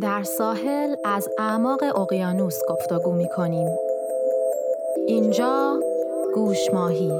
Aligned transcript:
در 0.00 0.22
ساحل 0.22 0.94
از 1.04 1.28
اعماق 1.38 1.82
اقیانوس 1.82 2.58
گفتگو 2.68 3.12
می 3.12 3.28
کنیم. 3.28 3.68
اینجا 5.06 5.80
گوش 6.34 6.58
ماهی. 6.72 7.12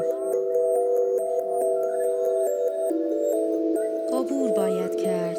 عبور 4.12 4.50
باید 4.56 4.96
کرد. 4.96 5.38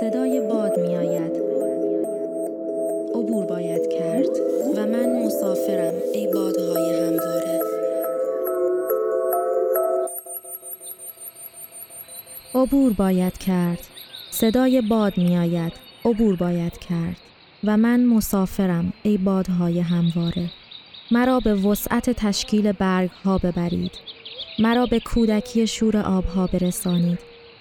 صدای 0.00 0.40
باد 0.40 0.78
می 0.78 0.96
آید 0.96 1.42
عبور 3.14 3.46
باید 3.46 3.88
کرد 3.88 4.38
و 4.76 4.86
من 4.86 5.24
مسافرم 5.24 5.94
ای 6.14 6.26
بادهای 6.26 7.00
همواره. 7.00 7.60
عبور 12.54 12.92
باید 12.92 13.38
کرد. 13.38 13.78
صدای 14.30 14.80
باد 14.80 15.18
می 15.18 15.36
آید 15.38 15.72
عبور 16.04 16.36
باید 16.36 16.78
کرد 16.78 17.16
و 17.64 17.76
من 17.76 18.04
مسافرم 18.04 18.92
ای 19.02 19.18
بادهای 19.18 19.80
همواره. 19.80 20.50
مرا 21.10 21.40
به 21.40 21.54
وسعت 21.54 22.10
تشکیل 22.10 22.72
برگ 22.72 23.10
ها 23.24 23.38
ببرید. 23.38 23.92
مرا 24.58 24.86
به 24.86 25.00
کودکی 25.00 25.66
شور 25.66 25.96
آبها 25.96 26.46
برسانید 26.46 27.18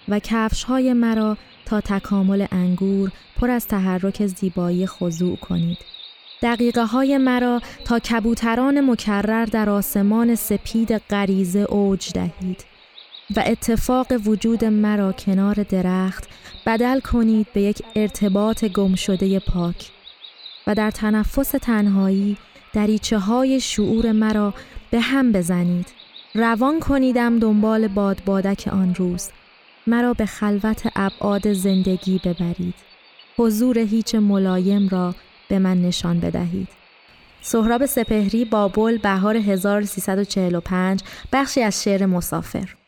و 0.08 0.20
کفش 0.20 0.64
های 0.64 0.94
مرا 0.94 1.38
تا 1.66 1.82
تکامل 1.82 2.46
انگور 2.52 3.12
پر 3.40 3.50
از 3.50 3.68
تحرک 3.68 4.26
زیبایی 4.26 4.88
خضوع 4.88 5.38
کنید. 5.38 5.78
دقیقه 6.42 6.86
های 6.86 7.18
مرا 7.18 7.62
تا 7.86 8.00
کبوتران 8.00 8.90
مکرر 8.92 9.46
در 9.46 9.70
آسمان 9.70 10.36
سپید 10.36 10.98
غریزه 10.98 11.60
اوج 11.60 12.12
دهید. 12.14 12.69
و 13.36 13.44
اتفاق 13.46 14.08
وجود 14.26 14.66
مرا 14.66 15.12
کنار 15.12 15.56
درخت 15.64 16.30
بدل 16.66 17.00
کنید 17.00 17.48
به 17.54 17.62
یک 17.62 17.82
ارتباط 17.96 18.66
گم 18.66 18.96
شده 18.96 19.40
پاک 19.40 19.92
و 20.68 20.76
در 20.76 20.92
تنفس 20.92 21.52
تنهایی 21.52 22.38
دریچه 22.74 23.20
های 23.20 23.60
شعور 23.60 24.12
مرا 24.12 24.54
به 24.92 25.00
هم 25.00 25.32
بزنید. 25.32 25.88
روان 26.36 26.80
کنیدم 26.80 27.40
دنبال 27.40 27.88
بادبادک 27.88 28.68
آن 28.72 28.96
روز. 28.96 29.30
مرا 29.88 30.14
به 30.14 30.26
خلوت 30.26 30.88
ابعاد 30.96 31.54
زندگی 31.54 32.22
ببرید. 32.26 32.76
حضور 33.38 33.80
هیچ 33.80 34.16
ملایم 34.16 34.90
را 34.90 35.16
به 35.50 35.60
من 35.60 35.82
نشان 35.82 36.20
بدهید. 36.20 36.68
سهراب 37.42 37.86
سپهری 37.86 38.46
بابل 38.46 38.98
بهار 38.98 39.38
1345 39.38 41.02
بخشی 41.34 41.62
از 41.62 41.84
شعر 41.84 42.06
مسافر. 42.06 42.79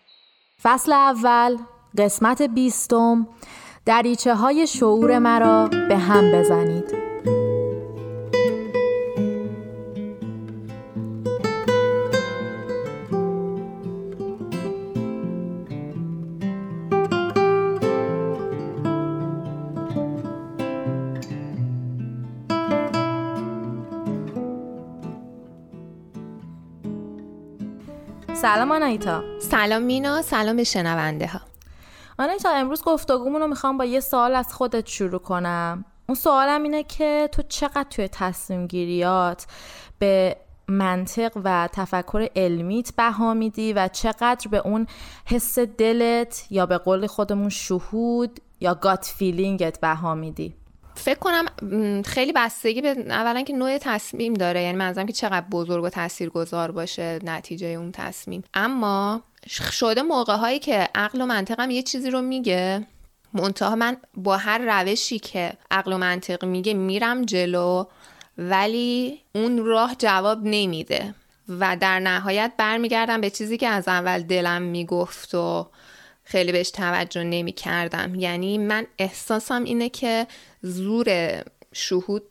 فصل 0.63 0.93
اول 0.93 1.57
قسمت 1.97 2.41
بیستم. 2.41 3.27
دریچه 3.85 4.35
های 4.35 4.67
شعور 4.67 5.19
مرا 5.19 5.67
به 5.89 5.97
هم 5.97 6.31
بزنید. 6.31 7.10
سلام 28.33 28.71
آنایتا. 28.71 29.23
سلام 29.39 29.81
مینا 29.81 30.21
سلام 30.21 30.55
به 30.55 30.63
شنونده 30.63 31.27
ها 31.27 31.39
آنایتا 32.19 32.49
امروز 32.49 32.83
گفتگومون 32.83 33.41
رو 33.41 33.47
می‌خوام 33.47 33.77
با 33.77 33.85
یه 33.85 33.99
سوال 33.99 34.35
از 34.35 34.53
خودت 34.53 34.87
شروع 34.87 35.19
کنم. 35.19 35.85
اون 36.07 36.15
سوالم 36.15 36.63
اینه 36.63 36.83
که 36.83 37.29
تو 37.31 37.41
چقدر 37.41 37.85
توی 37.89 38.07
تصمیم 38.07 38.67
گیریات 38.67 39.47
به 39.99 40.37
منطق 40.67 41.31
و 41.43 41.69
تفکر 41.71 42.27
علمیت 42.35 42.95
بها 42.95 43.33
میدی 43.33 43.73
و 43.73 43.87
چقدر 43.87 44.47
به 44.51 44.57
اون 44.57 44.87
حس 45.25 45.59
دلت 45.59 46.45
یا 46.49 46.65
به 46.65 46.77
قول 46.77 47.07
خودمون 47.07 47.49
شهود 47.49 48.39
یا 48.59 48.75
گات 48.75 49.05
فیلینگت 49.17 49.79
بها 49.79 50.15
میدی؟ 50.15 50.55
فکر 50.95 51.19
کنم 51.19 51.45
خیلی 52.05 52.31
بستگی 52.31 52.81
به 52.81 52.95
اولا 53.09 53.41
که 53.41 53.53
نوع 53.53 53.77
تصمیم 53.77 54.33
داره. 54.33 54.61
یعنی 54.61 54.77
منظورم 54.77 55.05
که 55.05 55.13
چقدر 55.13 55.45
بزرگ 55.51 55.83
و 55.83 55.89
تاثیرگذار 55.89 56.71
باشه 56.71 57.19
نتیجه 57.23 57.67
اون 57.67 57.91
تصمیم. 57.91 58.43
اما 58.53 59.21
شده 59.47 60.01
موقع 60.01 60.35
هایی 60.35 60.59
که 60.59 60.89
عقل 60.95 61.21
و 61.21 61.25
منطقم 61.25 61.69
یه 61.69 61.83
چیزی 61.83 62.09
رو 62.09 62.21
میگه 62.21 62.87
منتها 63.33 63.75
من 63.75 63.97
با 64.15 64.37
هر 64.37 64.57
روشی 64.57 65.19
که 65.19 65.53
عقل 65.71 65.93
و 65.93 65.97
منطق 65.97 66.45
میگه 66.45 66.73
میرم 66.73 67.25
جلو 67.25 67.85
ولی 68.37 69.21
اون 69.35 69.65
راه 69.65 69.95
جواب 69.99 70.39
نمیده. 70.43 71.13
و 71.59 71.77
در 71.79 71.99
نهایت 71.99 72.51
برمیگردم 72.57 73.21
به 73.21 73.29
چیزی 73.29 73.57
که 73.57 73.67
از 73.67 73.87
اول 73.87 74.21
دلم 74.21 74.61
می‌گفت 74.61 75.35
و 75.35 75.67
خیلی 76.31 76.51
بهش 76.51 76.71
توجه 76.71 77.23
نمی 77.23 77.51
کردم 77.51 78.15
یعنی 78.15 78.57
من 78.57 78.87
احساسم 78.99 79.63
اینه 79.63 79.89
که 79.89 80.27
زور 80.61 81.07
شهود 81.73 82.23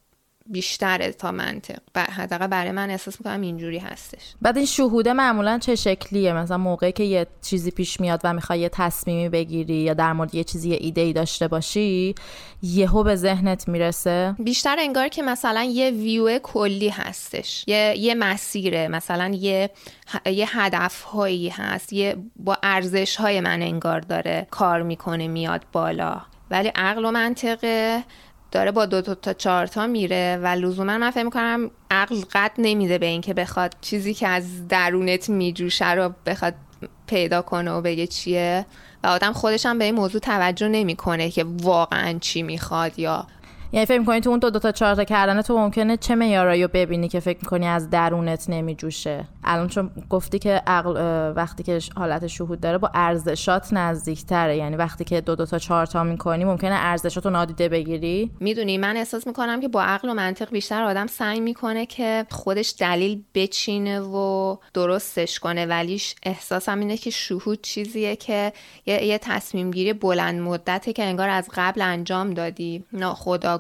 بیشتره 0.47 1.13
تا 1.13 1.33
منطق. 1.33 1.79
حداقل 1.97 2.47
برای 2.47 2.71
من 2.71 2.91
احساس 2.91 3.21
می‌کنم 3.21 3.41
اینجوری 3.41 3.79
هستش. 3.79 4.35
بعد 4.43 4.57
این 4.57 4.67
شهوده 4.67 5.13
معمولا 5.13 5.59
چه 5.59 5.75
شکلیه؟ 5.75 6.33
مثلا 6.33 6.59
موقعی 6.59 6.93
که 6.93 7.05
یه 7.05 7.27
چیزی 7.43 7.71
پیش 7.71 8.01
میاد 8.01 8.21
و 8.25 8.33
می‌خوای 8.33 8.61
یه 8.61 8.69
تصمیمی 8.69 9.29
بگیری 9.29 9.75
یا 9.75 9.95
در 9.95 10.13
مورد 10.13 10.35
یه 10.35 10.45
چیزی 10.45 10.69
یه 10.71 10.79
ایده 10.81 11.01
ای 11.01 11.13
داشته 11.13 11.49
باشی 11.49 12.15
یهو 12.63 13.03
به 13.03 13.17
ذهنت 13.17 13.69
می‌رسه؟ 13.69 14.35
بیشتر 14.39 14.77
انگار 14.79 15.09
که 15.09 15.23
مثلا 15.23 15.63
یه 15.63 15.91
ویو 15.91 16.39
کلی 16.39 16.89
هستش. 16.89 17.65
یه 17.67 17.95
یه 17.99 18.15
مسیره 18.15 18.89
مثلا 18.89 19.29
یه 19.35 19.71
یه 20.27 20.61
هدف 20.61 21.03
هایی 21.03 21.49
هست. 21.49 21.93
یه 21.93 22.17
با 22.37 22.59
ارزش 22.63 23.17
های 23.17 23.41
من 23.41 23.63
انگار 23.63 24.01
داره 24.01 24.47
کار 24.51 24.83
می‌کنه 24.83 25.29
میاد 25.29 25.65
بالا. 25.73 26.21
ولی 26.51 26.69
عقل 26.69 27.05
و 27.05 27.11
منطقه 27.11 28.05
داره 28.53 28.71
با 28.71 28.87
دو, 28.87 29.03
تا 29.15 29.33
چهار 29.33 29.67
تا 29.67 29.87
میره 29.87 30.39
و 30.43 30.47
لزوما 30.47 30.99
من 30.99 31.11
فکر 31.11 31.25
می‌کنم 31.25 31.71
عقل 31.91 32.21
قد 32.33 32.53
نمیده 32.59 32.99
به 32.99 33.07
اینکه 33.07 33.35
بخواد 33.35 33.75
چیزی 33.81 34.15
که 34.15 34.29
از 34.29 34.69
درونت 34.69 35.29
میجوشه 35.29 35.93
رو 35.93 36.15
بخواد 36.27 36.55
پیدا 37.07 37.43
کنه 37.43 37.71
و 37.71 37.81
بگه 37.81 38.07
چیه. 38.07 38.67
و 39.05 39.07
آدم 39.07 39.33
خودش 39.33 39.67
هم 39.67 39.79
به 39.79 39.85
این 39.85 39.95
موضوع 39.95 40.21
توجه 40.21 40.69
نمی‌کنه 40.69 41.31
که 41.31 41.45
واقعا 41.49 42.19
چی 42.19 42.43
می‌خواد 42.43 42.99
یا 42.99 43.27
یعنی 43.73 43.87
فکر 43.87 43.99
می‌کنی 43.99 44.21
تو 44.21 44.31
اون 44.31 44.39
دو, 44.39 44.51
دو 44.51 44.59
تا 44.59 44.73
چهار 44.73 44.95
تا 44.95 45.05
کردن 45.05 45.43
تو 45.43 45.59
ممکنه 45.59 45.97
چه 45.97 46.15
معیارایی 46.15 46.63
رو 46.63 46.71
ببینی 46.73 47.09
که 47.09 47.21
فکر 47.21 47.39
می‌کنی 47.43 47.67
از 47.67 47.91
درونت 47.91 48.51
نمیجوشه؟ 48.51 49.25
الان 49.45 49.69
چون 49.69 49.91
گفتی 50.11 50.39
که 50.39 50.63
عقل 50.67 50.93
وقتی 51.37 51.63
که 51.63 51.81
حالت 51.97 52.27
شهود 52.27 52.61
داره 52.61 52.79
با 52.79 52.91
ارزشات 52.95 53.73
نزدیکتره. 53.73 54.57
یعنی 54.57 54.77
وقتی 54.77 55.05
که 55.05 55.21
دو 55.21 55.37
دو 55.37 55.47
تا 55.47 55.59
چهار 55.59 55.87
تا 55.87 56.05
می‌کنی 56.05 56.45
ممکنه 56.45 56.75
ارزشات 56.75 57.25
رو 57.25 57.31
نادیده 57.31 57.69
بگیری؟ 57.69 58.31
می‌دونی 58.41 58.79
من 58.79 58.97
احساس 58.97 59.27
می‌کنم 59.27 59.61
که 59.61 59.69
با 59.69 59.83
عقل 59.83 60.09
و 60.09 60.15
منطق 60.15 60.51
بیشتر 60.51 60.83
آدم 60.83 61.07
سعی 61.07 61.41
می‌کنه 61.41 61.87
که 61.87 62.27
خودش 62.31 62.75
دلیل 62.79 63.23
بچینه 63.35 64.01
و 64.01 64.57
درستش 64.75 65.39
کنه. 65.39 65.67
ولیش 65.67 66.15
احساسم 66.23 66.79
اینه 66.79 66.97
که 66.97 67.11
شهود 67.11 67.63
چیزیه 67.63 68.17
که 68.17 68.53
یه, 68.87 69.05
یه 69.05 69.19
تصمیم 69.19 69.71
گیری 69.71 69.93
بلند 69.93 70.41
مدته 70.41 70.93
که 70.93 71.05
انگار 71.05 71.29
از 71.29 71.49
قبل 71.55 71.83
انجام 71.83 72.31
دادی. 72.31 72.85
ناخدا 72.93 73.60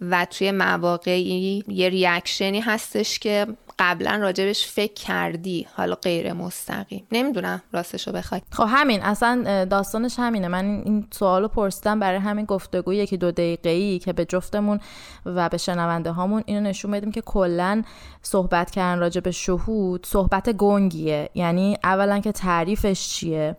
و 0.00 0.26
توی 0.30 0.52
مواقعی 0.52 1.64
یه 1.68 1.88
ریاکشنی 1.88 2.60
هستش 2.60 3.18
که 3.18 3.46
قبلا 3.78 4.18
راجبش 4.22 4.66
فکر 4.66 4.94
کردی 4.94 5.66
حالا 5.74 5.94
غیر 5.94 6.32
مستقیم. 6.32 7.06
نمی‌دونم 7.12 7.62
راستش 7.72 8.06
رو 8.06 8.12
بخوای. 8.12 8.40
خب 8.50 8.66
همین 8.68 9.02
اصلا 9.02 9.64
داستانش 9.64 10.18
همینه. 10.18 10.48
من 10.48 10.64
این 10.64 11.06
سوال 11.10 11.46
پرسیدم 11.46 12.00
برای 12.00 12.18
همین 12.18 12.44
گفتگو 12.44 12.92
یکی 12.92 13.16
دو 13.16 13.30
دقیقه 13.30 13.98
که 13.98 14.12
به 14.12 14.24
جفتمون 14.24 14.80
و 15.26 15.48
به 15.48 15.58
شنونده 15.58 16.10
هامون 16.10 16.42
اینو 16.46 16.60
نشون 16.60 16.90
بدیم 16.90 17.12
که 17.12 17.20
کلا 17.20 17.82
صحبت 18.22 18.70
کردن 18.70 18.98
راجب 18.98 19.30
شهود 19.30 20.06
صحبت 20.06 20.50
گنگیه. 20.50 21.30
یعنی 21.34 21.78
اولا 21.84 22.18
که 22.18 22.32
تعریفش 22.32 23.08
چیه؟ 23.08 23.56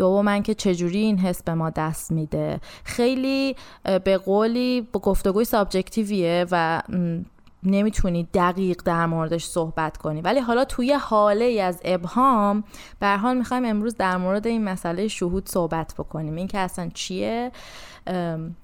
دوما 0.00 0.38
که 0.38 0.54
چجوری 0.54 0.98
این 0.98 1.18
حس 1.18 1.42
به 1.42 1.54
ما 1.54 1.70
دست 1.70 2.12
میده. 2.12 2.60
خیلی 2.84 3.56
به 4.04 4.18
قولی 4.18 4.80
با 4.92 5.00
گفتگوی 5.00 5.44
سابجکتیویه 5.44 6.46
و 6.50 6.82
نمی‌تونی 7.62 8.28
دقیق 8.34 8.82
در 8.84 9.06
موردش 9.06 9.44
صحبت 9.44 9.96
کنی. 9.96 10.20
ولی 10.20 10.40
حالا 10.40 10.64
توی 10.64 10.92
حاله 10.92 11.44
ای 11.44 11.60
از 11.60 11.80
ابهام 11.84 12.64
به 13.00 13.16
حال 13.16 13.36
می‌خوایم 13.36 13.64
امروز 13.64 13.94
در 13.96 14.16
مورد 14.16 14.46
این 14.46 14.64
مسئله 14.64 15.08
شهود 15.08 15.48
صحبت 15.48 15.94
بکنیم. 15.98 16.36
این 16.36 16.46
که 16.46 16.58
اصلا 16.58 16.90
چیه؟ 16.94 17.52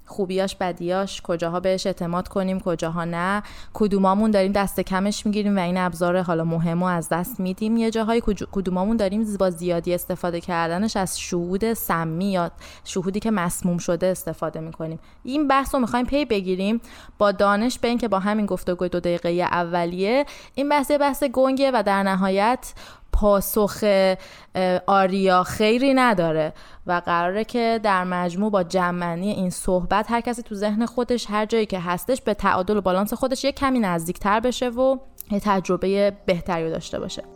خوبیاش 0.06 0.56
بدیاش 0.56 1.22
کجاها 1.22 1.60
بهش 1.60 1.86
اعتماد 1.86 2.28
کنیم 2.28 2.60
کجاها 2.60 3.04
نه. 3.04 3.42
کدومامون 3.74 4.30
داریم 4.30 4.52
دست 4.52 4.80
کمش 4.80 5.26
می‌گیریم 5.26 5.56
و 5.56 5.60
این 5.60 5.76
ابزار 5.76 6.22
حالا 6.22 6.44
مهم 6.44 6.82
و 6.82 6.86
از 6.86 7.08
دست 7.08 7.40
میدیم. 7.40 7.76
یه 7.76 7.90
جاهای 7.90 8.22
کدومامون 8.52 8.96
داریم 8.96 9.36
با 9.36 9.50
زیادی 9.50 9.94
استفاده 9.94 10.40
کردنش 10.40 10.96
از 10.96 11.20
شهود 11.20 11.72
سمی 11.72 12.32
یا 12.32 12.50
شهودی 12.84 13.20
که 13.20 13.30
مسموم 13.30 13.78
شده 13.78 14.06
استفاده 14.06 14.60
می‌کنیم. 14.60 14.98
این 15.24 15.48
بحث 15.48 15.74
رو 15.74 15.80
می‌خوایم 15.80 16.06
پی 16.06 16.24
بگیریم 16.24 16.80
با 17.18 17.32
دانش 17.32 17.78
به 17.78 17.88
اینکه 17.88 18.08
با 18.08 18.18
همین 18.18 18.46
گفتگو 18.46 18.88
دو 18.88 19.00
دقیقه 19.00 19.28
اولیه. 19.28 20.26
این 20.54 20.68
بحث 20.68 20.90
بحث 20.90 21.24
گنگه 21.24 21.70
و 21.74 21.82
در 21.86 22.02
نهایت 22.02 22.72
پاسخ 23.16 23.84
آریا 24.86 25.42
خیری 25.42 25.94
نداره 25.94 26.52
و 26.86 27.02
قراره 27.06 27.44
که 27.44 27.80
در 27.82 28.04
مجموع 28.04 28.50
با 28.50 28.62
جمعنی 28.62 29.30
این 29.30 29.50
صحبت 29.50 30.06
هر 30.08 30.20
کسی 30.20 30.42
تو 30.42 30.54
ذهن 30.54 30.86
خودش 30.86 31.26
هر 31.30 31.46
جایی 31.46 31.66
که 31.66 31.80
هستش 31.80 32.20
به 32.20 32.34
تعادل 32.34 32.76
و 32.76 32.80
بالانس 32.80 33.14
خودش 33.14 33.44
یه 33.44 33.52
کمی 33.52 33.78
نزدیکتر 33.78 34.40
بشه 34.40 34.68
و 34.68 34.96
یه 35.30 35.40
تجربه 35.40 36.12
بهتری 36.26 36.70
داشته 36.70 37.00
باشه. 37.00 37.35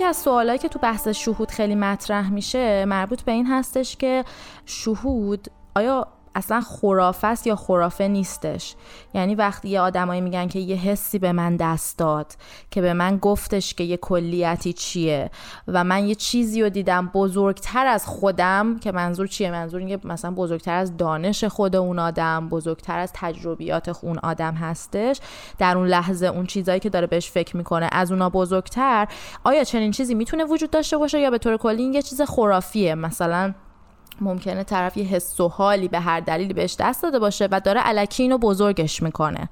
یکی 0.00 0.08
از 0.08 0.16
سوالایی 0.16 0.58
که 0.58 0.68
تو 0.68 0.78
بحث 0.78 1.08
شهود 1.08 1.50
خیلی 1.50 1.74
مطرح 1.74 2.30
میشه 2.30 2.84
مربوط 2.84 3.22
به 3.22 3.32
این 3.32 3.46
هستش 3.46 3.96
که 3.96 4.24
شهود 4.66 5.48
آیا 5.74 6.06
اصلا 6.40 6.60
خرافه 6.60 7.26
است 7.26 7.46
یا 7.46 7.56
خرافه 7.56 8.08
نیستش. 8.08 8.74
یعنی 9.14 9.34
وقتی 9.34 9.68
یه 9.68 9.80
آدمایی 9.80 10.20
میگن 10.20 10.48
که 10.48 10.58
یه 10.58 10.76
حسی 10.76 11.18
به 11.18 11.32
من 11.32 11.56
دست 11.56 11.98
داد 11.98 12.26
که 12.70 12.80
به 12.80 12.92
من 12.92 13.16
گفتش 13.16 13.74
که 13.74 13.84
یه 13.84 13.96
کلیتی 13.96 14.72
چیه 14.72 15.30
و 15.68 15.84
من 15.84 16.08
یه 16.08 16.14
چیزی 16.14 16.62
رو 16.62 16.68
دیدم 16.68 17.10
بزرگتر 17.14 17.86
از 17.86 18.06
خودم 18.06 18.78
که 18.78 18.92
منظور 18.92 19.26
چیه؟ 19.26 19.50
منظور 19.50 19.80
اینکه 19.80 19.98
مثلا 20.04 20.30
بزرگتر 20.30 20.74
از 20.74 20.96
دانش 20.96 21.44
خود 21.44 21.76
اون 21.76 21.98
آدم 21.98 22.48
بزرگتر 22.48 22.98
از 22.98 23.10
تجربیات 23.14 24.04
اون 24.04 24.18
آدم 24.18 24.54
هستش. 24.54 25.20
در 25.58 25.76
اون 25.76 25.86
لحظه 25.86 26.26
اون 26.26 26.46
چیزایی 26.46 26.80
که 26.80 26.90
داره 26.90 27.06
بهش 27.06 27.30
فکر 27.30 27.56
می‌کنه 27.56 27.88
از 27.92 28.12
اونا 28.12 28.30
بزرگتر. 28.30 29.08
آیا 29.44 29.64
چنین 29.64 29.90
چیزی 29.90 30.14
می‌تونه 30.14 30.44
وجود 30.44 30.70
داشته 30.70 30.96
باشه 30.96 31.20
یا 31.20 31.30
به 31.30 31.38
طور 31.38 31.56
کلی 31.56 31.82
این 31.82 31.94
یه 31.94 32.02
چیز 32.02 32.22
خرافیه؟ 32.22 32.94
مثلا 32.94 33.54
ممکنه 34.20 34.64
طرف 34.64 34.96
یه 34.96 35.04
حس 35.04 35.40
و 35.40 35.48
حالی 35.48 35.88
به 35.88 36.00
هر 36.00 36.20
دلیلی 36.20 36.54
بهش 36.54 36.76
دست 36.78 37.02
داده 37.02 37.18
باشه 37.18 37.48
و 37.50 37.60
داره 37.60 37.80
علکی 37.80 38.22
اینو 38.22 38.38
بزرگش 38.38 39.02
می‌کنه. 39.02 39.48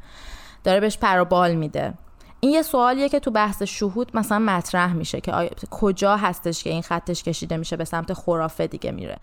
داره 0.65 0.81
بهش 0.81 0.99
پروبال 0.99 1.55
میده. 1.55 1.95
این 2.41 2.53
یه 2.53 2.63
سوالیه 2.63 3.09
که 3.09 3.21
تو 3.21 3.31
بحث 3.31 3.63
شهود 3.63 4.17
مثلا 4.17 4.39
مطرح 4.39 4.93
میشه 4.93 5.21
که 5.21 5.51
کجا 5.71 6.17
هستش 6.17 6.65
که 6.65 6.71
این 6.71 6.83
خطش 6.83 7.23
کشیده 7.23 7.57
میشه 7.57 7.77
به 7.77 7.85
سمت 7.85 8.13
خرافه 8.13 8.67
دیگه 8.67 8.91
میره. 8.91 9.17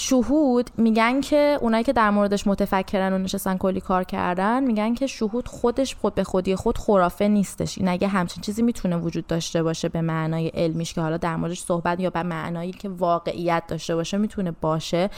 شهود 0.00 0.70
میگن 0.76 1.20
که 1.20 1.58
اونایی 1.60 1.84
که 1.84 1.92
در 1.92 2.10
موردش 2.10 2.46
متفکرن 2.46 3.12
و 3.12 3.18
نشستن 3.18 3.56
کلی 3.56 3.80
کار 3.80 4.04
کردن 4.04 4.64
میگن 4.64 4.94
که 4.94 5.06
شهود 5.06 5.48
خودش 5.48 5.94
خود 5.94 6.14
به 6.14 6.24
خودی 6.24 6.56
خود 6.56 6.78
خرافه 6.78 7.28
نیستش. 7.28 7.78
این 7.78 7.88
اگه 7.88 8.08
همچین 8.08 8.42
چیزی 8.42 8.62
می‌تونه 8.62 8.96
وجود 8.96 9.26
داشته 9.26 9.62
باشه 9.62 9.88
به 9.88 10.00
معنای 10.00 10.48
علمیش 10.48 10.94
که 10.94 11.00
حالا 11.00 11.16
در 11.16 11.36
موردش 11.36 11.60
صحبت 11.60 12.00
یا 12.00 12.10
به 12.10 12.22
معنایی 12.22 12.72
که 12.72 12.88
واقعیت 12.88 13.62
داشته 13.68 13.94
باشه 13.96 14.18
می‌تونه 14.18 14.50
باشه 14.50 15.10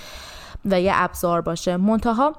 و 0.64 0.80
یه 0.80 0.92
ابزار 0.94 1.40
باشه. 1.40 1.76
منتها 1.76 2.34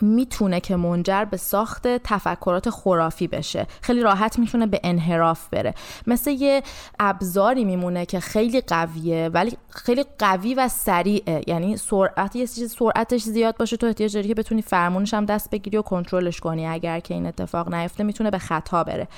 می‌تونه 0.00 0.60
که 0.60 0.76
منجر 0.76 1.24
به 1.24 1.36
ساخت 1.36 1.88
تفکرات 1.88 2.70
خرافی 2.70 3.26
بشه. 3.26 3.66
خیلی 3.82 4.02
راحت 4.02 4.38
می‌تونه 4.38 4.66
به 4.66 4.80
انحراف 4.84 5.48
بره. 5.48 5.74
مثل 6.06 6.30
یه 6.30 6.62
ابزاری 7.00 7.64
میمونه 7.64 8.06
که 8.06 8.20
خیلی 8.20 8.60
قویه 8.60 9.30
ولی 9.34 9.56
خیلی 9.68 10.04
قوی 10.18 10.54
و 10.54 10.68
سریعه. 10.68 11.42
یعنی 11.46 11.76
سرعت 11.76 12.36
یه 12.36 12.46
سرعتش 12.46 13.22
زیاد 13.22 13.56
باشه 13.56 13.76
تو 13.76 13.86
احتیاج 13.86 14.14
داری 14.14 14.28
که 14.28 14.34
بتونی 14.34 14.62
فرمونش 14.62 15.14
هم 15.14 15.24
دست 15.24 15.50
بگیری 15.50 15.76
و 15.76 15.82
کنترلش 15.82 16.40
کنی. 16.40 16.66
اگر 16.66 17.00
که 17.00 17.14
این 17.14 17.26
اتفاق 17.26 17.74
نیفته 17.74 18.04
می‌تونه 18.04 18.30
به 18.30 18.38
خطا 18.38 18.84
بره. 18.84 19.08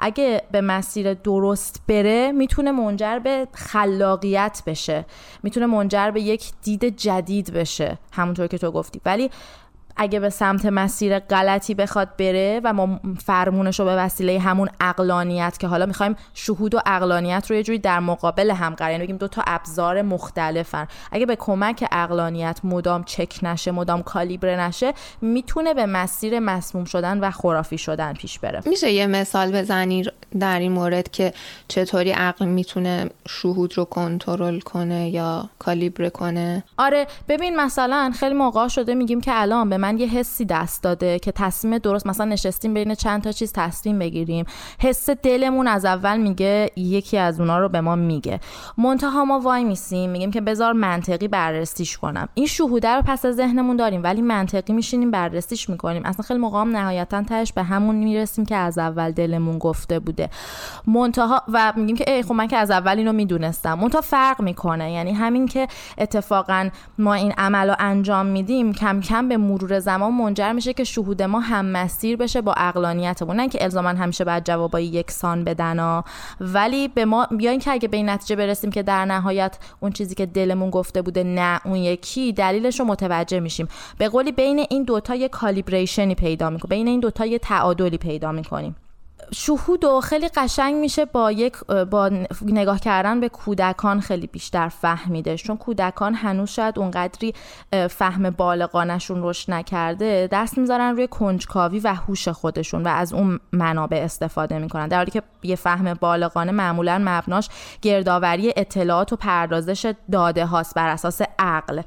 اگه 0.00 0.42
به 0.52 0.60
مسیر 0.60 1.14
درست 1.14 1.82
بره 1.88 2.32
می‌تونه 2.32 2.72
منجر 2.72 3.18
به 3.18 3.48
خلاقیت 3.52 4.62
بشه. 4.66 5.06
می‌تونه 5.42 5.66
منجر 5.66 6.10
به 6.10 6.20
یک 6.20 6.52
دید 6.62 6.96
جدید 6.96 7.52
بشه. 7.52 7.98
همونطور 8.12 8.46
که 8.46 8.58
تو 8.58 8.70
گفتی. 8.70 9.00
ولی 9.04 9.30
اگه 9.98 10.20
به 10.20 10.30
سمت 10.30 10.66
مسیر 10.66 11.18
غلطی 11.18 11.74
بخواد 11.74 12.16
بره 12.16 12.60
و 12.64 12.72
ما 12.72 13.00
فرمونش 13.24 13.80
رو 13.80 13.86
به 13.86 13.96
وسیله 13.96 14.38
همون 14.38 14.68
اقلانیت 14.80 15.58
که 15.60 15.66
حالا 15.66 15.86
می‌خوایم 15.86 16.16
شهود 16.34 16.74
و 16.74 16.80
اقلانیت 16.86 17.46
رو 17.50 17.56
یه 17.56 17.62
جوری 17.62 17.78
در 17.78 18.00
مقابل 18.00 18.50
هم 18.50 18.74
قرار 18.74 18.90
یعنی 18.90 19.04
بگیم 19.04 19.16
دو 19.16 19.28
تا 19.28 19.42
ابزار 19.46 20.02
مختلفن. 20.02 20.88
اگه 21.12 21.26
به 21.26 21.36
کمک 21.36 21.88
اقلانیت 21.92 22.60
مدام 22.64 23.04
چک 23.04 23.38
نشه 23.42 23.70
مدام 23.70 24.02
کالیبره 24.02 24.60
نشه 24.60 24.92
می‌تونه 25.20 25.74
به 25.74 25.86
مسیر 25.86 26.38
مسموم 26.38 26.84
شدن 26.84 27.20
و 27.20 27.30
خرافی 27.30 27.78
شدن 27.78 28.12
پیش 28.12 28.38
بره. 28.38 28.62
میشه 28.66 28.90
یه 28.90 29.06
مثال 29.06 29.52
بزنی 29.52 30.04
در 30.40 30.58
این 30.58 30.72
مورد 30.72 31.10
که 31.10 31.32
چطوری 31.68 32.10
عقل 32.10 32.46
می‌تونه 32.46 33.10
شهود 33.28 33.78
رو 33.78 33.84
کنترل 33.84 34.60
کنه 34.60 35.08
یا 35.08 35.48
کالیبره 35.58 36.10
کنه؟ 36.10 36.64
آره 36.78 37.06
ببین 37.28 37.56
مثلا 37.56 38.12
خیلی 38.14 38.34
موقع 38.34 38.68
شده 38.68 38.94
میگیم 38.94 39.20
که 39.20 39.30
الان 39.34 39.70
به 39.70 39.76
من 39.88 39.98
یه 39.98 40.06
حسی 40.06 40.44
دست 40.44 40.82
داده 40.82 41.18
که 41.18 41.32
تصمیم 41.32 41.78
درست 41.78 42.06
مثلا 42.06 42.26
نشستیم 42.26 42.74
بین 42.74 42.94
چند 42.94 43.22
تا 43.22 43.32
چیز 43.32 43.52
تصمیم 43.52 43.98
بگیریم. 43.98 44.44
حس 44.80 45.10
دلمون 45.10 45.68
از 45.68 45.84
اول 45.84 46.16
میگه 46.16 46.70
یکی 46.76 47.18
از 47.18 47.40
اونا 47.40 47.58
رو 47.58 47.68
به 47.68 47.80
ما 47.80 47.96
میگه. 47.96 48.40
منتها 48.78 49.24
ما 49.24 49.40
وای 49.40 49.64
میسیم 49.64 50.10
میگیم 50.10 50.30
که 50.30 50.40
بذار 50.40 50.72
منطقی 50.72 51.28
بررسیش 51.28 51.98
کنم. 51.98 52.28
این 52.34 52.46
شهوده 52.46 52.88
رو 52.88 53.02
پس 53.02 53.24
از 53.24 53.36
ذهنمون 53.36 53.76
داریم 53.76 54.02
ولی 54.02 54.22
منطقی 54.22 54.72
میشینیم 54.72 55.10
بررسیش 55.10 55.70
می‌کنیم. 55.70 56.02
اصلا 56.04 56.22
خیلی 56.22 56.40
موقع 56.40 56.60
هم 56.60 56.76
نهایتا 56.76 57.22
تهش 57.22 57.52
به 57.52 57.62
همون 57.62 57.96
می‌رسیم 57.96 58.46
که 58.46 58.56
از 58.56 58.78
اول 58.78 59.10
دلمون 59.10 59.58
گفته 59.58 59.98
بوده. 59.98 60.30
منتها 60.86 61.42
و 61.52 61.72
میگیم 61.76 61.96
که 61.96 62.12
ای 62.12 62.22
خب 62.22 62.32
من 62.32 62.46
که 62.46 62.56
از 62.56 62.70
اول 62.70 62.98
اینو 62.98 63.12
می‌دونستم. 63.12 63.74
منتها 63.74 64.00
فرق 64.00 64.40
می‌کنه. 64.40 64.92
یعنی 64.92 65.12
همین 65.12 65.46
که 65.46 65.68
اتفاقا 65.98 66.68
ما 66.98 67.14
این 67.14 67.32
عمل 67.38 67.68
رو 67.68 67.76
انجام 67.78 68.26
میدیم 68.26 68.72
کم 68.72 69.00
کم 69.00 69.28
به 69.28 69.36
مرور 69.36 69.77
زمان 69.80 70.14
منجر 70.14 70.52
میشه 70.52 70.72
که 70.72 70.84
شهود 70.84 71.22
ما 71.22 71.40
هم 71.40 71.66
مسیر 71.66 72.16
بشه 72.16 72.40
با 72.40 72.54
اقلانیتمون 72.56 73.36
نه 73.36 73.48
که 73.48 73.64
الزاما 73.64 73.88
همیشه 73.88 74.24
بعد 74.24 74.44
جوابای 74.44 74.86
یکسان 74.86 75.44
بدن 75.44 76.02
ولی 76.40 76.88
به 76.88 77.04
ما 77.04 77.26
بیاین 77.26 77.60
که 77.60 77.70
اگه 77.70 77.88
به 77.88 77.96
این 77.96 78.08
نتیجه 78.08 78.36
برسیم 78.36 78.70
که 78.70 78.82
در 78.82 79.04
نهایت 79.04 79.58
اون 79.80 79.92
چیزی 79.92 80.14
که 80.14 80.26
دلمون 80.26 80.70
گفته 80.70 81.02
بوده 81.02 81.24
نه 81.24 81.60
اون 81.64 81.76
یکی 81.76 82.32
دلیلش 82.32 82.80
رو 82.80 82.86
متوجه 82.86 83.40
میشیم. 83.40 83.68
به 83.98 84.08
قولی 84.08 84.32
بین 84.32 84.66
این 84.70 84.82
دوتا 84.82 85.14
یه 85.14 85.28
کالیبریشنی 85.28 86.14
پیدا 86.14 86.50
می‌کنیم. 86.50 86.68
بین 86.68 86.88
این 86.88 87.00
دوتا 87.00 87.26
یه 87.26 87.38
تعادلی 87.38 87.98
پیدا 87.98 88.32
می‌کنیم. 88.32 88.76
شهود 89.32 89.84
و 89.84 90.00
خیلی 90.00 90.28
قشنگ 90.28 90.74
میشه 90.74 91.04
با 91.04 91.32
یک 91.32 91.64
با 91.64 92.10
نگاه 92.42 92.80
کردن 92.80 93.20
به 93.20 93.28
کودکان 93.28 94.00
خیلی 94.00 94.26
بیشتر 94.26 94.68
فهمیده. 94.68 95.36
چون 95.36 95.56
کودکان 95.56 96.14
هنوز 96.14 96.50
شاید 96.50 96.78
اونقدری 96.78 97.34
فهم 97.90 98.30
بالغانشون 98.30 99.18
رشد 99.22 99.50
نکرده 99.50 100.28
دست 100.32 100.58
می‌ذارن 100.58 100.90
روی 100.90 101.06
کنجکاوی 101.06 101.78
و 101.78 101.94
هوش 101.94 102.28
خودشون 102.28 102.82
و 102.82 102.88
از 102.88 103.12
اون 103.12 103.40
منابع 103.52 103.96
استفاده 103.96 104.58
می‌کنن. 104.58 104.88
در 104.88 104.96
حالی 104.96 105.10
که 105.10 105.22
یه 105.42 105.56
فهم 105.56 105.94
بالغانه 105.94 106.52
معمولا 106.52 107.02
مبناش 107.04 107.48
گردآوری 107.82 108.52
اطلاعات 108.56 109.12
و 109.12 109.16
پردازش 109.16 109.94
داده 110.12 110.46
هاست 110.46 110.74
بر 110.74 110.88
اساس 110.88 111.20
عقل. 111.38 111.82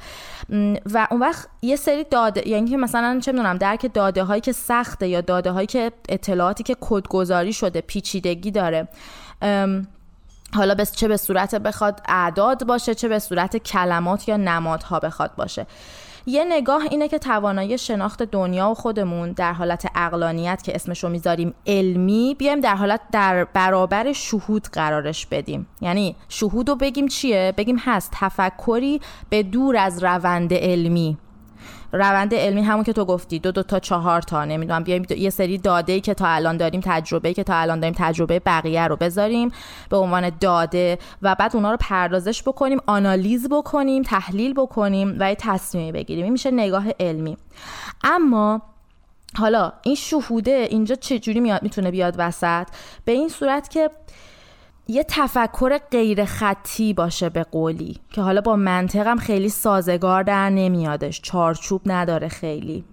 و 0.93 1.07
اون 1.11 1.19
وقت 1.19 1.47
یه 1.61 1.75
سری 1.75 2.03
داده 2.03 2.49
یعنی 2.49 2.69
که 2.69 2.77
مثلا 2.77 3.19
چه 3.19 3.31
می‌دونم 3.31 3.57
درک 3.57 3.93
داده 3.93 4.23
هایی 4.23 4.41
که 4.41 4.51
سخته 4.51 5.07
یا 5.07 5.21
داده 5.21 5.51
هایی 5.51 5.67
که 5.67 5.91
اطلاعاتی 6.09 6.63
که 6.63 6.75
کدگذاری 6.81 7.53
شده 7.53 7.81
پیچیدگی 7.81 8.51
داره. 8.51 8.87
حالا 10.53 10.75
بس 10.75 10.91
چه 10.91 11.07
به 11.07 11.17
صورت 11.17 11.55
بخواد 11.55 12.01
اعداد 12.05 12.65
باشه 12.65 12.95
چه 12.95 13.07
به 13.07 13.19
صورت 13.19 13.57
کلمات 13.57 14.27
یا 14.27 14.37
نمادها 14.37 14.99
بخواد 14.99 15.35
باشه. 15.35 15.65
یه 16.25 16.43
نگاه 16.43 16.81
اینه 16.91 17.07
که 17.07 17.19
توانایی 17.19 17.77
شناخت 17.77 18.23
دنیا 18.23 18.69
و 18.69 18.73
خودمون 18.73 19.31
در 19.31 19.53
حالت 19.53 19.87
اقلانیت 19.95 20.63
که 20.63 20.75
اسمشو 20.75 21.09
می‌ذاریم 21.09 21.53
علمی 21.67 22.35
بیایم 22.39 22.59
در 22.59 22.75
حالت 22.75 23.01
در 23.11 23.43
برابر 23.43 24.13
شهود 24.13 24.67
قرارش 24.67 25.25
بدیم. 25.25 25.67
یعنی 25.81 26.15
شهود 26.29 26.69
رو 26.69 26.75
بگیم 26.75 27.07
چیه؟ 27.07 27.53
بگیم 27.57 27.77
هست 27.79 28.11
تفکری 28.13 29.01
به 29.29 29.43
دور 29.43 29.77
از 29.77 30.03
روند 30.03 30.53
علمی. 30.53 31.17
روند 31.93 32.33
علمی 32.33 32.61
همون 32.61 32.83
که 32.83 32.93
تو 32.93 33.05
گفتی 33.05 33.39
دو 33.39 33.51
دو 33.51 33.63
تا 33.63 33.79
چهار 33.79 34.21
تا 34.21 34.45
نمی‌دونم 34.45 34.83
بیایم 34.83 35.05
یه 35.17 35.29
سری 35.29 35.57
داده 35.57 35.99
که 35.99 36.13
تا 36.13 36.27
الان 36.27 36.57
داریم 36.57 36.81
تجربه 36.83 37.33
که 37.33 37.43
تا 37.43 37.55
الان 37.55 37.79
داریم 37.79 37.95
تجربه 37.97 38.39
بقیه 38.39 38.87
رو 38.87 38.95
بذاریم 38.95 39.51
به 39.89 39.97
عنوان 39.97 40.31
داده 40.39 40.97
و 41.21 41.35
بعد 41.35 41.55
اونا 41.55 41.71
رو 41.71 41.77
پردازش 41.79 42.43
بکنیم 42.43 42.79
آنالیز 42.85 43.49
بکنیم 43.49 44.03
تحلیل 44.03 44.53
بکنیم 44.53 45.15
و 45.19 45.29
یه 45.29 45.35
تصمیمی 45.35 45.91
بگیریم. 45.91 46.23
این 46.23 46.33
میشه 46.33 46.51
نگاه 46.51 46.85
علمی. 46.99 47.37
اما 48.03 48.61
حالا 49.37 49.73
این 49.83 49.95
شهوده 49.95 50.67
اینجا 50.69 50.95
چجوری 50.95 51.39
میاد 51.39 51.63
می‌تونه 51.63 51.91
بیاد 51.91 52.15
وسط؟ 52.17 52.67
به 53.05 53.11
این 53.11 53.29
صورت 53.29 53.69
که 53.69 53.89
یه 54.87 55.03
تفکر 55.03 55.77
غیر 55.91 56.25
خطی 56.25 56.93
باشه 56.93 57.29
به 57.29 57.43
قولی 57.43 57.97
که 58.09 58.21
حالا 58.21 58.41
با 58.41 58.55
منطقم 58.55 59.17
خیلی 59.17 59.49
سازگار 59.49 60.23
در 60.23 60.49
نمیادش 60.49 61.21
چارچوب 61.21 61.81
نداره 61.85 62.27
خیلی. 62.27 62.83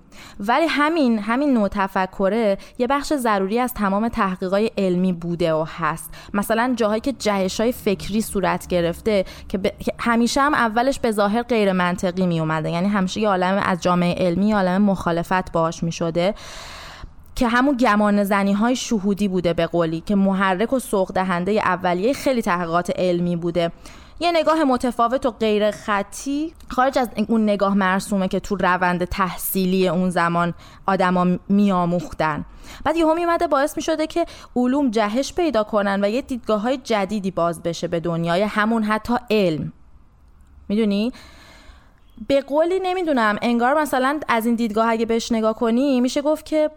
ولی 0.41 0.67
همین 0.67 1.19
همین 1.19 1.55
نوع 1.55 1.69
تفکره 1.69 2.59
یه 2.79 2.87
بخش 2.87 3.13
ضروری 3.13 3.59
از 3.59 3.75
تمام 3.75 4.09
تحقیقات 4.09 4.73
علمی 4.79 5.13
بوده 5.13 5.55
و 5.55 5.65
هست. 5.69 6.11
مثلا 6.35 6.75
جاهایی 6.77 7.01
که 7.01 7.13
جهش 7.13 7.61
های 7.61 7.73
فکری 7.73 8.21
صورت 8.21 8.67
گرفته 8.67 9.25
که, 9.49 9.61
همیشه 9.99 10.41
هم 10.41 10.55
اولش 10.55 11.01
به 11.01 11.11
ظاهر 11.11 11.43
غیر 11.43 11.73
منطقی 11.73 12.27
می 12.27 12.41
اومده 12.41 12.71
یعنی 12.71 12.89
همیشه 12.89 13.21
یه 13.21 13.29
عالم 13.29 13.63
از 13.65 13.83
جامعه 13.83 14.27
علمی 14.27 14.53
عالم 14.53 14.83
مخالفت 14.83 15.53
باش 15.53 15.83
می 15.83 15.93
شده 15.93 16.35
که 17.39 17.49
همون 17.49 17.77
گمان 17.77 18.25
زنی 18.25 18.53
های 18.53 18.77
شهودی 18.77 19.29
بوده 19.29 19.53
به 19.53 19.67
قولی 19.67 20.01
که 20.01 20.15
محرک 20.15 20.73
و 20.73 20.79
سوق 20.79 21.13
دهنده 21.13 21.53
اولیه 21.53 22.13
خیلی 22.13 22.43
تحقیقات 22.43 22.91
علمی 22.97 23.37
بوده. 23.37 23.73
یه 24.21 24.33
نگاه 24.33 24.65
متفاوت 24.65 25.27
و 25.27 25.31
غیر 25.31 25.71
خطی 25.71 26.55
خارج 26.69 26.99
از 26.99 27.09
اون 27.29 27.43
نگاه 27.43 27.75
مرسومه 27.75 28.29
که 28.29 28.41
تو 28.41 28.57
روند 28.57 29.05
تحصیلی 29.05 29.89
اون 29.89 30.11
زمان 30.11 30.55
آدما 30.87 31.27
میآموختن. 31.49 32.45
بعد 32.85 32.97
یهو 32.97 33.15
میومده 33.15 33.47
باعث 33.47 33.77
می‌شده 33.77 34.07
که 34.07 34.27
علوم 34.57 34.91
جهش 34.91 35.33
پیدا 35.33 35.65
کنن 35.65 36.05
و 36.05 36.09
یه 36.09 36.23
دیدگاه 36.23 36.61
های 36.61 36.77
جدیدی 36.77 37.31
باز 37.31 37.63
بشه 37.63 37.89
به 37.89 38.01
دنیای 38.01 38.43
همون 38.43 38.83
حتی 38.83 39.15
علم. 39.31 39.73
می‌دونی؟ 40.69 41.13
به 42.29 42.41
قولی 42.41 42.81
نمی‌دونم. 42.83 43.39
انگار 43.43 43.75
مثلا 43.75 44.21
از 44.29 44.47
این 44.47 44.55
دیدگاه 44.55 44.91
اگه 44.91 45.07
بهش 45.07 45.33
نگاه 45.33 45.55
کنی 45.55 46.01
میشه 46.01 46.23
گفت 46.23 46.47
که 46.47 46.71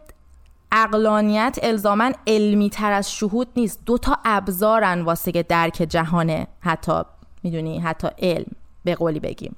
اقلانیت 0.72 1.60
الزاما 1.64 2.12
علمی 2.28 2.70
تر 2.70 2.92
از 2.92 3.12
شهود 3.12 3.48
نیست. 3.56 3.80
دو 3.86 3.98
تا 3.98 4.18
ابزارن 4.26 5.02
واسه 5.02 5.32
درک 5.32 5.86
جهانه 5.90 6.48
حتی 6.60 7.02
می‌دونی 7.44 7.80
حتی 7.80 8.08
علم 8.22 8.52
به 8.84 8.96
قولی 8.96 9.20
بگیم. 9.20 9.56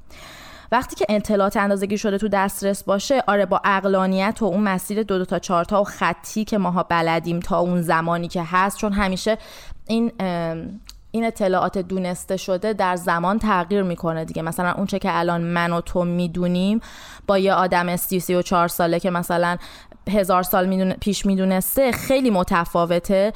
وقتی 0.71 0.95
که 0.95 1.05
اطلاعات 1.09 1.57
اندازگی 1.57 1.97
شده 1.97 2.17
تو 2.17 2.27
دسترس 2.27 2.83
باشه 2.83 3.23
آره 3.27 3.45
با 3.45 3.61
اقلانیت 3.63 4.37
و 4.41 4.45
اون 4.45 4.63
مسیر 4.63 5.03
دو 5.03 5.17
دو 5.17 5.25
تا 5.25 5.39
چهار 5.39 5.65
تا 5.65 5.81
و 5.81 5.83
خطی 5.83 6.43
که 6.43 6.57
ماها 6.57 6.83
بلدیم 6.83 7.39
تا 7.39 7.59
اون 7.59 7.81
زمانی 7.81 8.27
که 8.27 8.43
هست 8.43 8.77
چون 8.77 8.93
همیشه 8.93 9.37
این 9.87 10.11
این 11.11 11.25
اطلاعات 11.25 11.77
دونسته 11.77 12.37
شده 12.37 12.73
در 12.73 12.95
زمان 12.95 13.39
تغییر 13.39 13.83
می‌کنه 13.83 14.25
دیگه. 14.25 14.41
مثلا 14.41 14.71
اون 14.71 14.85
چه 14.85 14.99
که 14.99 15.17
الان 15.19 15.41
من 15.41 15.73
و 15.73 15.81
تو 15.81 16.03
می‌دونیم 16.05 16.81
با 17.27 17.37
یه 17.37 17.53
آدم 17.53 17.95
سی 17.95 18.19
سی 18.19 18.35
و 18.35 18.41
چهار 18.41 18.67
ساله 18.67 18.99
که 18.99 19.09
مثلا 19.09 19.57
هزار 20.09 20.43
سال 20.43 20.65
می‌دونه 20.65 20.97
پیش 20.99 21.25
می‌دونسته 21.25 21.91
خیلی 21.91 22.29
متفاوته. 22.29 23.33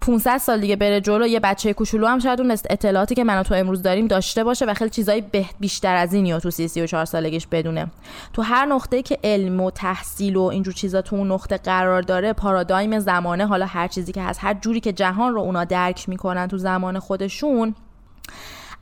500 0.00 0.38
سال 0.38 0.60
دیگه 0.60 0.76
بره 0.76 1.00
جلو 1.00 1.26
یه 1.26 1.40
بچه 1.40 1.72
کوچولو 1.72 2.06
هم 2.06 2.18
شاید 2.18 2.40
اون 2.40 2.50
اطلاعاتی 2.50 3.14
که 3.14 3.24
من 3.24 3.42
تو 3.42 3.54
امروز 3.54 3.82
داریم 3.82 4.06
داشته 4.06 4.44
باشه 4.44 4.64
و 4.64 4.74
خیلی 4.74 4.90
چیزایی 4.90 5.24
بیشتر 5.60 5.96
از 5.96 6.14
این 6.14 6.26
یا 6.26 6.40
تو 6.40 6.50
سی 6.50 6.68
سی 6.68 6.82
و 6.82 6.86
چهار 6.86 7.04
سالگیش 7.04 7.46
بدونه. 7.46 7.86
تو 8.32 8.42
هر 8.42 8.66
نقطه 8.66 9.02
که 9.02 9.18
علم 9.24 9.60
و 9.60 9.70
تحصیل 9.70 10.36
و 10.36 10.42
اینجور 10.42 10.74
چیزا 10.74 11.02
تو 11.02 11.16
اون 11.16 11.32
نقطه 11.32 11.56
قرار 11.56 12.02
داره 12.02 12.32
پارادایم 12.32 12.98
زمانه 12.98 13.46
حالا 13.46 13.66
هر 13.66 13.88
چیزی 13.88 14.12
که 14.12 14.22
هست 14.22 14.40
هر 14.42 14.54
جوری 14.54 14.80
که 14.80 14.92
جهان 14.92 15.34
رو 15.34 15.40
اونا 15.40 15.64
درک 15.64 16.08
می‌کنن 16.08 16.46
تو 16.48 16.58
زمان 16.58 16.98
خودشون 16.98 17.74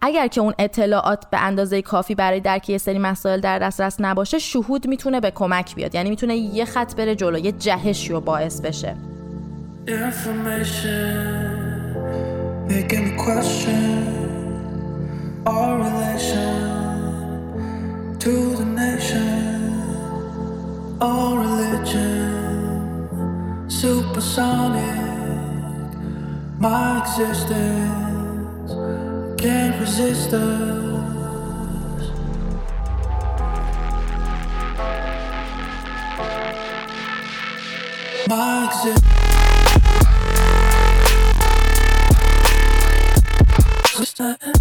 اگر 0.06 0.26
که 0.26 0.40
اون 0.40 0.54
اطلاعات 0.58 1.30
به 1.30 1.40
اندازه 1.40 1.82
کافی 1.82 2.14
برای 2.14 2.40
درک 2.40 2.70
یه 2.70 2.78
سری 2.78 2.98
مسائل 2.98 3.40
در 3.40 3.58
دسترس 3.58 3.96
نباشه 4.00 4.38
شهود 4.38 4.86
می‌تونه 4.86 5.20
به 5.20 5.30
کمک 5.30 5.75
بیاد. 5.75 5.94
یعنی 5.94 6.10
می‌تونه 6.10 6.36
یه 6.36 6.64
خط 6.64 6.94
بره 6.94 7.14
جلو 7.14 7.38
یه 7.38 7.52
جهشی 7.52 8.08
رو 8.08 8.20
باعث 8.20 8.60
بشه. 8.60 8.94
Can't 29.46 29.78
resist 29.80 30.32
us. 30.32 30.42
My 38.28 38.66
existence. 43.94 44.55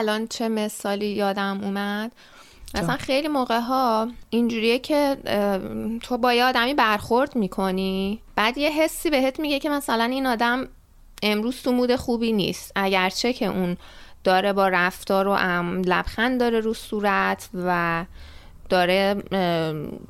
الان 0.00 0.26
چه 0.26 0.48
مثالی 0.48 1.06
یادم 1.06 1.60
اومد؟ 1.62 2.12
مثلا 2.74 2.96
خیلی 2.96 3.28
موقع 3.28 3.60
ها 3.60 4.08
اینجوریه 4.30 4.78
که 4.78 5.16
تو 6.02 6.18
با 6.18 6.34
یه 6.34 6.44
آدمی 6.44 6.74
برخورد 6.74 7.36
می‌کنی 7.36 8.20
بعد 8.36 8.58
یه 8.58 8.70
حسی 8.70 9.10
بهت 9.10 9.40
میگه 9.40 9.58
که 9.58 9.68
مثلا 9.68 10.04
این 10.04 10.26
آدم 10.26 10.68
امروز 11.22 11.62
تو 11.62 11.72
مود 11.72 11.96
خوبی 11.96 12.32
نیست. 12.32 12.72
اگرچه 12.76 13.32
که 13.32 13.46
اون 13.46 13.76
داره 14.24 14.52
با 14.52 14.68
رفتار 14.68 15.28
و 15.28 15.36
لبخند 15.84 16.40
داره 16.40 16.60
رو 16.60 16.74
صورت 16.74 17.48
و 17.54 18.04
داره 18.68 19.22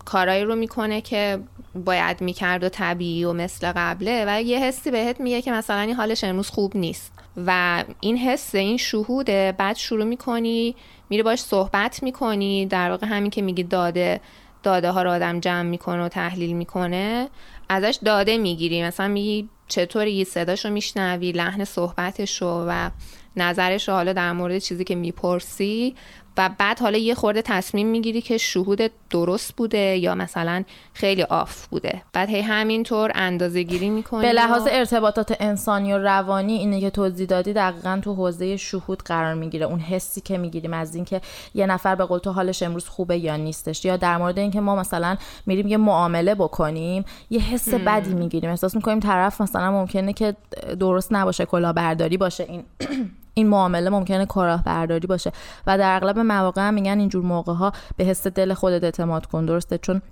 کارایی 0.04 0.44
رو 0.44 0.56
می‌کنه 0.56 1.00
که 1.00 1.40
باید 1.75 2.20
می‌کرد 2.20 2.64
و 2.64 2.68
طبیعی 2.68 3.25
و 3.25 3.32
مثل 3.32 3.73
قبله 3.76 4.25
و 4.28 4.42
یه 4.42 4.59
حسی 4.59 4.90
بهت 4.90 5.20
میگه 5.20 5.42
که 5.42 5.52
مثلا 5.52 5.80
این 5.80 5.94
حالش 5.94 6.25
امروز 6.25 6.50
خوب 6.50 6.76
نیست. 6.76 7.12
و 7.37 7.84
این 8.00 8.16
حس 8.16 8.54
این 8.54 8.76
شهوده 8.76 9.54
بعد 9.58 9.76
شروع 9.76 10.04
می‌کنی 10.04 10.76
میری 11.10 11.22
باش 11.22 11.40
صحبت 11.40 12.02
می‌کنی 12.02 12.66
در 12.66 12.90
واقع 12.90 13.06
همین 13.06 13.30
که 13.30 13.42
میگی 13.42 13.62
داده 13.62 14.20
داده 14.62 14.90
ها 14.90 15.02
رو 15.02 15.10
آدم 15.10 15.40
جمع 15.40 15.62
می‌کنه 15.62 16.04
و 16.04 16.08
تحلیل 16.08 16.52
می‌کنه 16.56 17.28
ازش 17.68 17.99
داده 18.04 18.38
می‌گیری. 18.38 18.82
مثلا 18.82 19.08
میگی 19.08 19.49
چطوری 19.68 20.25
صداش 20.25 20.64
رو 20.64 20.70
میشنوی 20.70 21.32
لحن 21.32 21.64
صحبتش 21.64 22.42
رو 22.42 22.64
و 22.68 22.90
نظرش 23.37 23.88
رو 23.88 23.94
حالا 23.94 24.12
در 24.12 24.32
مورد 24.32 24.58
چیزی 24.58 24.84
که 24.84 24.94
می‌پرسی. 24.94 25.94
و 26.37 26.50
بعد 26.58 26.80
حالا 26.80 26.99
یه 26.99 27.14
خورده 27.14 27.42
تصمیم 27.42 27.87
می‌گیری 27.87 28.20
که 28.20 28.38
شهود 28.38 28.90
درست 29.10 29.56
بوده 29.56 29.96
یا 29.96 30.14
مثلا 30.14 30.64
خیلی 30.94 31.22
آف 31.22 31.66
بوده. 31.66 32.02
بعد 32.12 32.28
هی 32.28 32.40
همینطور 32.40 33.10
اندازه 33.14 33.62
گیری 33.62 33.90
می‌کنی 33.90 34.22
به 34.22 34.32
لحاظ 34.32 34.68
ارتباطات 34.70 35.37
انسانی 35.40 35.92
و 35.92 35.99
روانی 35.99 36.52
اینه 36.52 36.80
که 36.80 36.90
توضیح 36.90 37.26
دادی 37.26 37.52
دقیقا 37.52 38.00
تو 38.02 38.14
حوزه 38.14 38.56
شهود 38.56 39.02
قرار 39.02 39.34
می‌گیره. 39.34 39.66
اون 39.66 39.80
حسی 39.80 40.20
که 40.20 40.38
می‌گیریم 40.38 40.75
از 40.75 40.94
اینکه 40.94 41.20
یه 41.54 41.66
نفر 41.66 41.94
به 41.94 42.04
قول 42.04 42.18
تو 42.18 42.32
حالش 42.32 42.62
امروز 42.62 42.88
خوبه 42.88 43.18
یا 43.18 43.37
نیستش. 43.37 43.84
یا 43.84 43.96
در 43.96 44.16
مورد 44.16 44.38
اینکه 44.38 44.60
ما 44.60 44.76
مثلا 44.76 45.16
میریم 45.46 45.68
یه 45.68 45.76
معامله 45.76 46.34
بکنیم 46.34 47.04
یه 47.30 47.40
حس 47.40 47.75
بدی 47.75 48.14
می‌گیریم. 48.14 48.50
احساس 48.50 48.75
می‌کنیم 48.75 49.00
طرف 49.00 49.40
مثلا 49.40 49.70
ممکنه 49.70 50.12
که 50.12 50.37
درست 50.78 51.12
نباشه 51.12 51.46
کلاهبرداری 51.46 52.16
باشه. 52.16 52.44
این 52.44 52.64
این 53.40 53.49
معامله 53.49 53.90
ممکنه 53.90 54.26
برداری 54.66 55.06
باشه. 55.06 55.32
و 55.66 55.78
در 55.78 55.97
اغلب 55.97 56.18
مواقع 56.18 56.68
هم 56.68 56.75
میگن 56.75 56.99
اینجور 56.99 57.25
موقع 57.25 57.52
ها 57.52 57.73
به 57.97 58.04
حس 58.04 58.26
دل 58.26 58.54
خودت 58.54 58.85
اعتماد 58.85 59.26
کن 59.26 59.44
درسته؟ 59.44 59.78
چون 59.78 60.02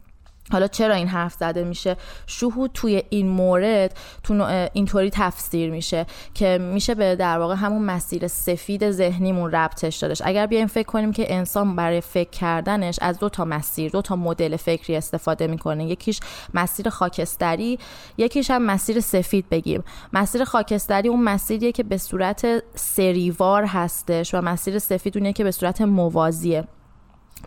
حالا 0.52 0.66
چرا 0.66 0.94
این 0.94 1.08
حرف 1.08 1.34
زده 1.34 1.64
میشه؟ 1.64 1.96
شهود 2.26 2.70
توی 2.74 3.02
این 3.10 3.28
مورد 3.28 3.96
تو 4.22 4.68
اینطوری 4.72 5.10
تفسیر 5.10 5.70
میشه 5.70 6.06
که 6.34 6.58
میشه 6.58 6.94
به 6.94 7.16
در 7.16 7.38
واقع 7.38 7.54
همون 7.54 7.82
مسیر 7.82 8.28
سفید 8.28 8.90
ذهنیمون 8.90 9.52
ربطش 9.52 9.96
دادش. 9.96 10.22
اگر 10.24 10.46
بیایم 10.46 10.66
فکر 10.66 10.86
کنیم 10.86 11.12
که 11.12 11.34
انسان 11.34 11.76
برای 11.76 12.00
فکر 12.00 12.30
کردنش 12.30 12.98
از 13.02 13.18
دو 13.18 13.28
تا 13.28 13.44
مسیر 13.44 13.90
دو 13.90 14.02
تا 14.02 14.16
مدل 14.16 14.56
فکری 14.56 14.96
استفاده 14.96 15.46
می‌کنه. 15.46 15.86
یکیش 15.86 16.20
مسیر 16.54 16.88
خاکستری 16.88 17.78
یکیش 18.18 18.50
هم 18.50 18.62
مسیر 18.62 19.00
سفید 19.00 19.48
بگیم. 19.48 19.84
مسیر 20.12 20.44
خاکستری 20.44 21.08
اون 21.08 21.22
مسیریه 21.22 21.72
که 21.72 21.82
به 21.82 21.98
صورت 21.98 22.46
سریوار 22.74 23.64
هستش 23.64 24.34
و 24.34 24.40
مسیر 24.40 24.78
سفید 24.78 25.18
اونه 25.18 25.32
که 25.32 25.44
به 25.44 25.50
صورت 25.50 25.80
موازیه. 25.80 26.64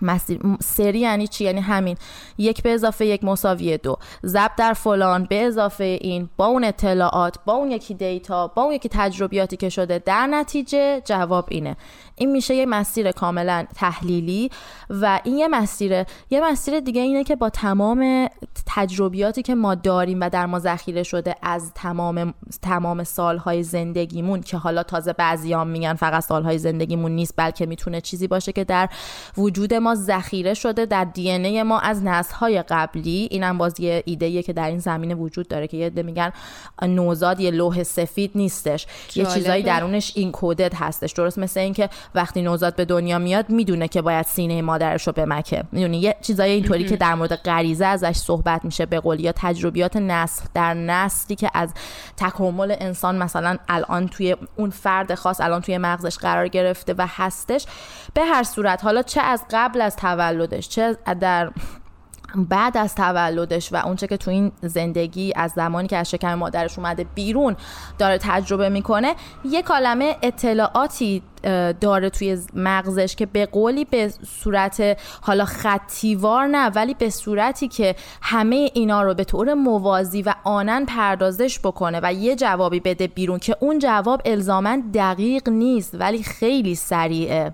مسیر 0.03 0.39
سری 0.59 0.99
یعنی 0.99 1.27
چی؟ 1.27 1.43
یعنی 1.43 1.61
همین. 1.61 1.97
یک 2.37 2.63
به 2.63 2.73
اضافه 2.73 3.05
یک 3.05 3.23
مساوی 3.23 3.77
دو. 3.77 3.97
ضرب 4.25 4.51
در 4.57 4.73
فلان 4.73 5.25
به 5.25 5.45
اضافه 5.45 5.83
این 5.83 6.29
با 6.37 6.45
اون 6.45 6.63
اطلاعات 6.63 7.37
با 7.45 7.53
اون 7.53 7.71
یکی 7.71 7.93
دیتا 7.93 8.47
با 8.47 8.61
اون 8.61 8.73
یکی 8.73 8.89
تجربیاتی 8.89 9.57
که 9.57 9.69
شده. 9.69 9.99
در 9.99 10.27
نتیجه 10.27 11.01
جواب 11.05 11.47
اینه. 11.49 11.75
این 12.15 12.31
میشه 12.31 12.55
یه 12.55 12.65
مسیر 12.65 13.11
کاملا 13.11 13.65
تحلیلی 13.75 14.49
و 14.89 15.19
این 15.23 15.37
یه 15.37 15.47
مسیر 15.47 16.05
یه 16.29 16.41
مسیر 16.41 16.79
دیگه 16.79 17.01
اینه 17.01 17.23
که 17.23 17.35
با 17.35 17.49
تمام 17.49 18.27
تجربیاتی 18.65 19.41
که 19.41 19.55
ما 19.55 19.75
داریم 19.75 20.21
و 20.21 20.29
در 20.29 20.45
ما 20.45 20.59
ذخیره 20.59 21.03
شده 21.03 21.35
از 21.41 21.71
تمام 21.73 22.33
تمام 22.61 23.03
سالهای 23.03 23.63
زندگیمون 23.63 24.41
که 24.41 24.57
حالا 24.57 24.83
تازه 24.83 25.13
بعضیام 25.13 25.67
میگن 25.67 25.93
فقط 25.93 26.23
سالهای 26.23 26.57
زندگیمون 26.57 27.11
نیست 27.11 27.33
بلکه 27.37 27.65
می‌تونه 27.65 28.01
چیزی 28.01 28.27
باشه 28.27 28.51
که 28.51 28.63
در 28.63 28.89
وجود 29.37 29.73
ما 29.73 29.90
ذخیره 29.95 30.53
شده 30.53 30.85
در 30.85 31.05
دی 31.05 31.31
ای 31.31 31.63
ما 31.63 31.79
از 31.79 32.03
نسل‌های 32.03 32.61
قبلی. 32.61 33.27
اینم 33.31 33.57
باز 33.57 33.79
یه 33.79 34.03
ایده 34.05 34.43
که 34.43 34.53
در 34.53 34.67
این 34.67 34.79
زمینه 34.79 35.15
وجود 35.15 35.47
داره 35.47 35.67
که 35.67 35.77
یه 35.77 35.89
میگن 35.89 36.31
نوزاد 36.81 37.39
یه 37.39 37.51
لوح 37.51 37.83
سفید 37.83 38.31
نیستش. 38.35 38.87
یه 39.15 39.25
چیزایی 39.25 39.63
درونش 39.63 40.11
این 40.15 40.31
کودت 40.31 40.75
هستش. 40.75 41.11
درست 41.11 41.39
مثل 41.39 41.59
اینکه 41.59 41.89
وقتی 42.15 42.41
نوزاد 42.41 42.75
به 42.75 42.85
دنیا 42.85 43.19
میاد 43.19 43.49
می‌دونه 43.49 43.87
که 43.87 44.01
باید 44.01 44.25
سینه 44.25 44.61
مادرش 44.61 45.07
رو 45.07 45.13
بمکه. 45.13 45.63
می‌دونی؟ 45.71 45.97
یه 45.97 46.15
چیزای 46.21 46.51
اینطوری 46.51 46.85
که 46.85 46.95
در 46.97 47.15
مورد 47.15 47.35
غریزه 47.35 47.85
ازش 47.85 48.15
صحبت 48.15 48.65
میشه 48.65 48.85
به 48.85 48.99
قول 48.99 49.19
یا 49.19 49.31
تجربیات 49.35 49.97
نسل. 49.97 50.45
در 50.53 50.73
نسلی 50.73 51.35
که 51.35 51.49
از 51.53 51.73
تکامل 52.17 52.75
انسان 52.79 53.17
مثلا 53.17 53.57
الان 53.67 54.07
توی 54.07 54.35
اون 54.55 54.69
فرد 54.69 55.15
خاص 55.15 55.41
الان 55.41 55.61
توی 55.61 55.77
مغزش 55.77 56.17
قرار 56.17 56.47
گرفته 56.47 56.95
و 56.97 57.07
هستش 57.09 57.65
به 58.13 58.21
هر 58.21 58.43
صورت. 58.43 58.83
حالا 58.83 59.01
چه 59.01 59.21
از 59.21 59.43
قبل 59.51 59.80
از 59.81 59.95
تولدش 59.95 60.69
چه 60.69 60.97
در 61.19 61.51
بعد 62.35 62.77
از 62.77 62.95
تولدش 62.95 63.73
و 63.73 63.75
اونچه 63.85 64.07
که 64.07 64.17
تو 64.17 64.31
این 64.31 64.51
زندگی 64.61 65.33
از 65.35 65.51
زمانی 65.51 65.87
که 65.87 65.97
از 65.97 66.09
شکم 66.09 66.33
مادرش 66.33 66.79
اومده 66.79 67.05
بیرون 67.15 67.55
داره 67.97 68.17
تجربه 68.17 68.69
می‌کنه 68.69 69.15
یه 69.45 69.61
کالمه 69.61 70.15
اطلاعاتی 70.21 71.23
داره 71.81 72.09
توی 72.09 72.37
مغزش 72.53 73.15
که 73.15 73.25
به 73.25 73.45
قولی 73.45 73.85
به 73.85 74.13
صورت 74.27 74.97
حالا 75.21 75.45
خطیوار 75.45 76.47
نه 76.47 76.69
ولی 76.69 76.93
به 76.93 77.09
صورتی 77.09 77.67
که 77.67 77.95
همه 78.21 78.69
اینا 78.73 79.01
رو 79.01 79.13
به 79.13 79.23
طور 79.23 79.53
موازی 79.53 80.21
و 80.21 80.33
آنن 80.43 80.85
پردازش 80.85 81.59
بکنه 81.59 81.99
و 82.03 82.13
یه 82.13 82.35
جوابی 82.35 82.79
بده 82.79 83.07
بیرون 83.07 83.39
که 83.39 83.57
اون 83.59 83.79
جواب 83.79 84.21
الزاما 84.25 84.77
دقیق 84.93 85.49
نیست 85.49 85.95
ولی 85.99 86.23
خیلی 86.23 86.75
سریعه. 86.75 87.53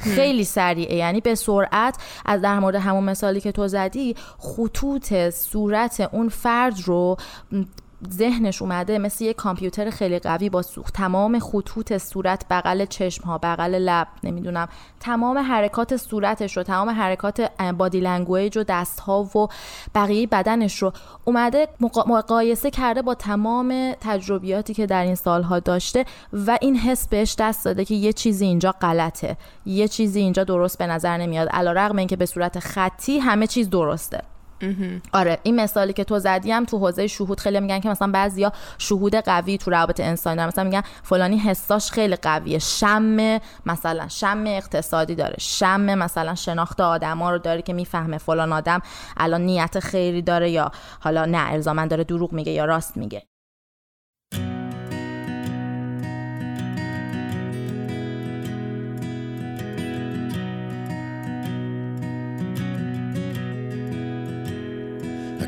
خیلی 0.00 0.44
سریعه. 0.44 0.96
یعنی 0.96 1.20
به 1.20 1.34
سرعت 1.34 1.96
از 2.26 2.40
در 2.40 2.58
مورد 2.58 2.74
همون 2.74 3.04
مثالی 3.04 3.40
که 3.40 3.52
تو 3.52 3.68
زدی 3.68 4.16
خطوط 4.38 5.30
صورت 5.30 6.08
اون 6.12 6.28
فرد 6.28 6.74
رو 6.84 7.16
ذهنش 8.10 8.62
اومده 8.62 8.98
مثل 8.98 9.24
یه 9.24 9.32
کامپیوتر 9.32 9.90
خیلی 9.90 10.18
قوی 10.18 10.50
با 10.50 10.62
تمام 10.94 11.38
خطوط 11.38 11.96
صورت 11.96 12.44
بغل 12.50 12.84
چشم 12.84 13.24
ها 13.24 13.38
بغل 13.38 13.74
لب 13.74 14.08
نمی‌دونم. 14.22 14.68
تمام 15.00 15.38
حرکات 15.38 15.96
صورتش 15.96 16.56
رو 16.56 16.62
تمام 16.62 16.90
حرکات 16.90 17.50
body 17.78 18.00
language 18.00 18.58
و 18.58 18.64
دست 18.64 19.00
ها 19.00 19.22
و 19.22 19.48
بقیه 19.94 20.26
بدنش 20.26 20.82
رو 20.82 20.92
اومده 21.24 21.68
مقایسه 22.06 22.70
کرده 22.70 23.02
با 23.02 23.14
تمام 23.14 23.92
تجربیاتی 24.00 24.74
که 24.74 24.86
در 24.86 25.02
این 25.02 25.14
سالها 25.14 25.58
داشته 25.60 26.04
و 26.32 26.58
این 26.60 26.76
حس 26.76 27.08
بهش 27.08 27.36
دست 27.38 27.64
داده 27.64 27.84
که 27.84 27.94
یه 27.94 28.12
چیزی 28.12 28.44
اینجا 28.44 28.72
غلطه. 28.72 29.36
یه 29.66 29.88
چیزی 29.88 30.20
اینجا 30.20 30.44
درست 30.44 30.78
به 30.78 30.86
نظر 30.86 31.16
نمیاد. 31.16 31.48
علیرغم 31.48 31.96
اینکه 31.96 32.16
به 32.16 32.26
صورت 32.26 32.58
خطی 32.58 33.18
همه 33.18 33.46
چیز 33.46 33.70
درسته. 33.70 34.22
آره 35.12 35.38
این 35.42 35.60
مثالی 35.60 35.92
که 35.92 36.04
تو 36.04 36.18
زدیم 36.18 36.64
تو 36.64 36.78
حوزه 36.78 37.06
شهود 37.06 37.40
خیلی 37.40 37.60
میگن 37.60 37.80
که 37.80 37.88
مثلا 37.88 38.12
بعضیا 38.12 38.52
شهود 38.78 39.14
قوی 39.14 39.58
تو 39.58 39.70
روابط 39.70 40.00
انسانی 40.00 40.36
دارن. 40.36 40.48
مثلا 40.48 40.64
میگن 40.64 40.82
فلانی 41.02 41.38
حساش 41.38 41.90
خیلی 41.90 42.16
قویه. 42.16 42.58
شم 42.58 43.40
مثلا 43.66 44.08
شم 44.08 44.44
اقتصادی 44.46 45.14
داره. 45.14 45.36
شم 45.38 45.80
مثلا 45.80 46.34
شناخت 46.34 46.80
آدما 46.80 47.30
رو 47.30 47.38
داره 47.38 47.62
که 47.62 47.72
می‌فهمه 47.72 48.18
فلان 48.18 48.52
آدم 48.52 48.80
الان 49.16 49.40
نیت 49.40 49.80
خیری 49.80 50.22
داره 50.22 50.50
یا 50.50 50.70
حالا 51.00 51.24
نه 51.24 51.52
الزاما 51.52 51.86
داره 51.86 52.04
دروغ 52.04 52.32
میگه 52.32 52.52
یا 52.52 52.64
راست 52.64 52.96
میگه. 52.96 53.22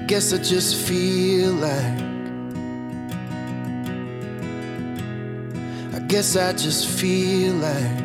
Guess 0.07 0.35
I 0.35 0.39
just 0.39 0.77
feel 0.77 1.53
like. 1.53 1.99
I 5.95 5.99
guess 6.07 6.37
I 6.37 6.53
just 6.53 6.89
feel 6.89 7.55
like. 7.55 8.05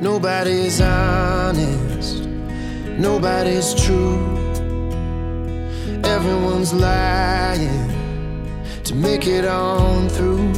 Nobody's 0.00 0.80
honest, 0.80 2.24
nobody's 2.98 3.74
true. 3.74 4.16
Everyone's 6.04 6.72
lying 6.72 7.90
to 8.84 8.94
make 8.94 9.26
it 9.26 9.44
on 9.44 10.08
through. 10.08 10.52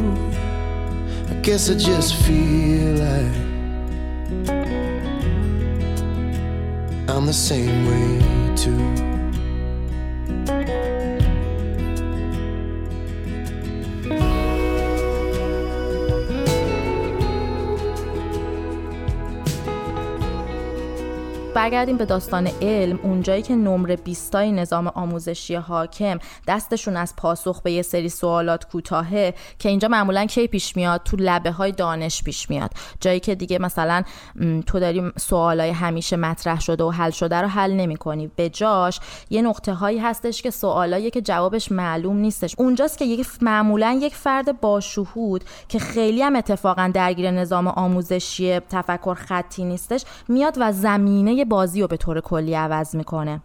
I 1.31 1.41
guess 1.41 1.71
I 1.71 1.75
just 1.75 2.15
feel 2.17 2.97
like. 2.97 3.50
I'm 7.21 7.27
the 7.27 7.35
same 7.35 7.85
way 7.85 8.57
too. 8.57 9.10
برگردیم 21.61 21.97
به 21.97 22.05
داستان 22.05 22.47
علم. 22.63 23.01
اونجایی 23.03 23.43
که 23.43 23.55
نمره 23.55 23.97
20 23.97 24.37
نظام 24.37 24.87
آموزشی 24.87 25.55
حاکم 25.55 26.19
دستشون 26.49 26.97
از 26.97 27.17
پاسخ 27.17 27.63
به 27.63 27.73
یه 27.73 27.83
سری 27.83 28.09
سوالات 28.09 28.65
کوتاهه 28.65 29.35
که 29.59 29.69
اینجا 29.69 29.89
معمولا 29.89 30.27
کی 30.27 30.47
پیش 30.47 30.77
میاد؟ 30.77 31.01
تو 31.05 31.17
لبه 31.21 31.51
های 31.51 31.73
دانش 31.73 32.23
پیش 32.23 32.51
میاد. 32.51 32.71
جایی 33.01 33.21
که 33.21 33.35
دیگه 33.35 33.59
مثلا 33.59 34.03
تو 34.67 34.81
داری 34.81 35.13
سوالای 35.17 35.71
همیشه 35.71 36.17
مطرح 36.17 36.61
شده 36.61 36.85
و 36.85 36.91
حل 36.91 37.11
شده 37.11 37.37
رو 37.37 37.49
حل 37.49 37.73
نمی 37.73 37.97
کنی 37.97 38.31
به 38.37 38.49
جاش 38.49 39.01
یه 39.31 39.43
نقطه 39.43 39.73
هایی 39.73 39.99
هستش 39.99 40.43
که 40.43 40.51
سوالایی 40.51 41.11
که 41.11 41.21
جوابش 41.21 41.73
معلوم 41.73 42.17
نیستش. 42.17 42.55
اونجاست 42.59 42.99
که 42.99 43.05
یک 43.05 43.27
معمولا 43.41 43.99
یک 44.03 44.15
فرد 44.15 44.61
با 44.61 44.81
شهود 44.81 45.45
که 45.69 45.79
خیلی 45.79 46.23
هم 46.23 46.37
اتفاقا 46.37 46.91
درگیر 46.95 47.31
نظام 47.31 47.69
آموزشی 47.69 48.61
تفکر 48.61 49.15
خطی 49.15 49.65
نیستش 49.65 50.05
میاد 50.29 50.57
و 50.61 50.73
زمینه 50.73 51.45
بازی 51.61 51.81
رو 51.81 51.87
به 51.87 51.97
طور 51.97 52.21
کلی 52.21 52.55
عوض 52.55 52.97
می‌کنه. 52.97 53.41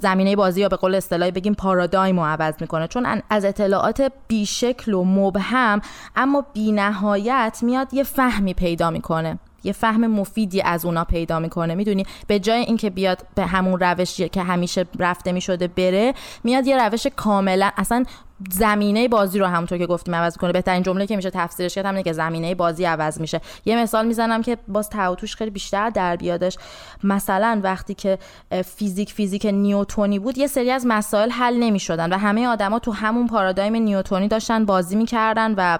زمینه 0.00 0.36
بازی 0.36 0.60
یا 0.60 0.68
به 0.68 0.76
قول 0.76 0.94
اصطلاحی 0.94 1.30
بگیم 1.30 1.54
پارادایم 1.54 2.20
رو 2.20 2.26
عوض 2.26 2.54
می‌کنه. 2.60 2.86
چون 2.86 3.22
از 3.30 3.44
اطلاعات 3.44 4.12
بیشکل 4.28 4.94
و 4.94 5.04
مبهم 5.04 5.80
اما 6.16 6.44
بینهایت 6.52 7.58
میاد 7.62 7.94
یه 7.94 8.02
فهمی 8.02 8.54
پیدا 8.54 8.90
می‌کنه. 8.90 9.38
یه 9.64 9.72
فهم 9.72 10.06
مفیدی 10.06 10.62
از 10.62 10.84
اونا 10.84 11.04
پیدا 11.04 11.38
می‌کنه. 11.38 11.74
می‌دونی؟ 11.74 12.06
به 12.26 12.38
جای 12.38 12.60
اینکه 12.60 12.90
بیاد 12.90 13.26
به 13.34 13.46
همون 13.46 13.80
روشی 13.80 14.28
که 14.28 14.42
همیشه 14.42 14.86
رفته 14.98 15.32
می‌شده 15.32 15.68
بره 15.68 16.14
میاد 16.44 16.66
یه 16.66 16.88
روش 16.88 17.06
کاملا 17.06 17.70
اصلا 17.76 18.04
زمینه 18.50 19.08
بازی 19.08 19.38
رو 19.38 19.46
همونطور 19.46 19.78
که 19.78 19.86
گفتیم 19.86 20.14
عوض 20.14 20.36
کنه 20.36 20.52
بهترین 20.52 20.82
جمله 20.82 21.06
که 21.06 21.16
میشه 21.16 21.30
تفسیرش 21.30 21.74
کرد 21.74 21.86
همینه 21.86 22.02
که 22.02 22.12
زمینه 22.12 22.54
بازی 22.54 22.84
عوض 22.84 23.20
میشه. 23.20 23.40
یه 23.64 23.76
مثال 23.76 24.06
می‌زنم 24.06 24.42
که 24.42 24.56
باز 24.68 24.90
توتوش 24.90 25.36
خیلی 25.36 25.50
بیشتر 25.50 25.90
در 25.90 26.16
بیادش. 26.16 26.58
مثلا 27.04 27.60
وقتی 27.62 27.94
که 27.94 28.18
فیزیک 28.64 29.12
فیزیک 29.12 29.46
نیوتونی 29.46 30.18
بود 30.18 30.38
یه 30.38 30.46
سری 30.46 30.70
از 30.70 30.86
مسائل 30.86 31.30
حل 31.30 31.56
نمی‌شدن 31.56 32.12
و 32.12 32.16
همه 32.16 32.46
آدما 32.46 32.78
تو 32.78 32.92
همون 32.92 33.26
پارادایم 33.26 33.76
نیوتونی 33.76 34.28
داشتن 34.28 34.64
بازی 34.64 34.96
می‌کردن 34.96 35.54
و 35.56 35.78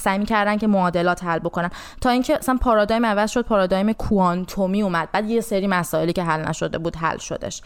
سعی 0.00 0.18
می‌کردن 0.18 0.56
که 0.56 0.66
معادلات 0.66 1.24
حل 1.24 1.38
بکنن. 1.38 1.70
تا 2.00 2.10
اینکه 2.10 2.36
مثلا 2.38 2.58
پارادایم 2.60 3.06
عوض 3.06 3.30
شد 3.30 3.44
پارادایم 3.44 3.92
کوانتومی 3.92 4.82
اومد. 4.82 5.08
بعد 5.12 5.30
یه 5.30 5.40
سری 5.40 5.66
مسائلی 5.66 6.12
که 6.12 6.22
حل 6.22 6.48
نشده 6.48 6.78
بود 6.78 6.96
حل 6.96 7.18
شدش. 7.18 7.62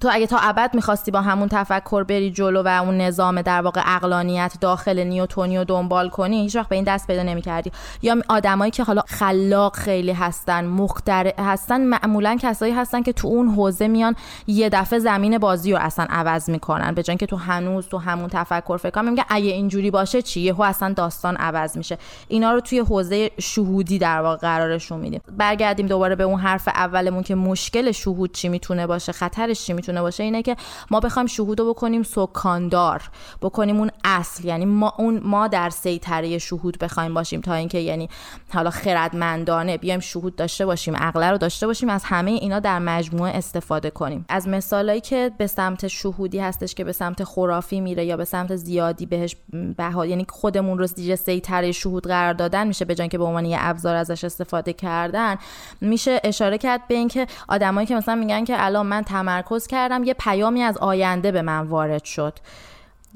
تو 0.00 0.08
اگه 0.12 0.26
تا 0.26 0.38
ابد 0.38 0.70
می‌خواستی 0.74 1.10
با 1.10 1.20
همون 1.20 1.48
تفکر 1.48 2.04
بری 2.04 2.30
جلو 2.30 2.62
و 2.62 2.82
اون 2.82 3.00
نظام 3.00 3.42
در 3.42 3.60
واقع 3.60 3.82
اقلانیت 3.86 4.52
داخل 4.60 4.98
نیوتونی 4.98 5.58
رو 5.58 5.64
دنبال 5.64 6.08
کنی 6.08 6.42
هیچ 6.42 6.56
وقت 6.56 6.68
به 6.68 6.76
این 6.76 6.84
دست 6.84 7.06
پیدا 7.06 7.22
نمی‌کردی. 7.22 7.72
یا 8.02 8.16
آدمایی 8.28 8.70
که 8.70 8.84
حالا 8.84 9.02
خلاق 9.06 9.76
خیلی 9.76 10.12
هستن 10.12 10.64
مخترع 10.64 11.40
هستن 11.40 11.80
معمولا 11.80 12.38
کسایی 12.40 12.72
هستن 12.72 13.02
که 13.02 13.12
تو 13.12 13.28
اون 13.28 13.48
حوزه 13.48 13.88
میان 13.88 14.16
یه 14.46 14.68
دفعه 14.68 14.98
زمین 14.98 15.38
بازی 15.38 15.72
رو 15.72 15.78
اصلا 15.80 16.06
عوض 16.10 16.50
می‌کنن. 16.50 16.94
به 16.94 17.02
که 17.02 17.26
تو 17.26 17.36
هنوز 17.36 17.88
تو 17.88 17.98
همون 17.98 18.28
تفکر 18.32 18.76
فکر 18.76 19.00
میگه 19.00 19.24
اگه 19.28 19.50
اینجوری 19.50 19.90
باشه 19.90 20.22
چی؟ 20.22 20.40
یهو 20.40 20.62
اصلا 20.62 20.92
داستان 20.92 21.36
عوض 21.36 21.76
میشه. 21.76 21.98
اینا 22.28 22.52
رو 22.52 22.60
توی 22.60 22.78
حوزه 22.78 23.30
شهودی 23.38 23.98
در 23.98 24.20
واقع 24.20 24.36
قرارشون 24.36 25.00
میدیم. 25.00 25.20
برگردیم 25.38 25.86
دوباره 25.86 26.14
به 26.14 26.24
اون 26.24 26.40
حرف 26.40 26.68
اولمون 26.68 27.22
که 27.22 27.34
مشکل 27.34 27.92
شهود 27.92 28.32
چی 28.32 28.48
می‌تونه 28.48 28.86
باشه 28.86 29.12
خطرش 29.12 29.64
چی 29.64 29.72
باشه 29.96 30.22
اینه 30.22 30.42
که 30.42 30.56
ما 30.90 31.00
بخوایم 31.00 31.26
شهود 31.26 31.60
رو 31.60 31.74
بکنیم 31.74 32.02
سکاندار 32.02 33.02
بکنیم 33.42 33.78
اون 33.78 33.90
اصل. 34.04 34.44
یعنی 34.44 34.64
ما 34.64 34.94
اون 34.98 35.20
ما 35.24 35.48
در 35.48 35.70
سیطره 35.70 36.38
شهود 36.38 36.78
بخوایم 36.78 37.14
باشیم 37.14 37.40
تا 37.40 37.54
اینکه 37.54 37.78
یعنی 37.78 38.08
حالا 38.54 38.70
خردمندانه 38.70 39.78
بیایم 39.78 40.00
شهود 40.00 40.36
داشته 40.36 40.66
باشیم 40.66 40.96
عقله 40.96 41.30
رو 41.30 41.38
داشته 41.38 41.66
باشیم 41.66 41.88
از 41.88 42.04
همه 42.04 42.30
اینا 42.30 42.58
در 42.58 42.78
مجموعه 42.78 43.32
استفاده 43.32 43.90
کنیم. 43.90 44.24
از 44.28 44.48
مثالایی 44.48 45.00
که 45.00 45.30
به 45.38 45.46
سمت 45.46 45.88
شهودی 45.88 46.38
هستش 46.38 46.74
که 46.74 46.84
به 46.84 46.92
سمت 46.92 47.24
خرافی 47.24 47.80
میره 47.80 48.04
یا 48.04 48.16
به 48.16 48.24
سمت 48.24 48.56
زیادی 48.56 49.06
بهش 49.06 49.36
بها 49.76 50.06
یعنی 50.06 50.26
خودمون 50.28 50.78
رو 50.78 50.86
زیر 50.86 51.16
سیطره 51.16 51.72
شهود 51.72 52.06
قرار 52.06 52.32
دادن 52.32 52.66
میشه 52.66 52.84
به 52.84 52.94
که 53.08 53.18
به 53.18 53.24
عنوان 53.24 53.44
یه 53.44 53.56
ابزار 53.60 53.94
ازش 53.94 54.24
استفاده 54.24 54.72
کردن 54.72 55.36
میشه 55.80 56.20
اشاره 56.24 56.58
کرد 56.58 56.88
به 56.88 56.94
اینکه 56.94 57.26
آدمایی 57.48 57.86
که 57.86 57.94
مثلا 57.94 58.14
میگن 58.14 58.44
که 58.44 58.64
الان 58.64 58.86
من 58.86 59.02
تمرکز 59.02 59.66
کردم 59.80 60.04
یه 60.04 60.14
پیامی 60.14 60.62
از 60.62 60.78
آینده 60.78 61.32
به 61.32 61.42
من 61.42 61.66
وارد 61.66 62.04
شد. 62.04 62.38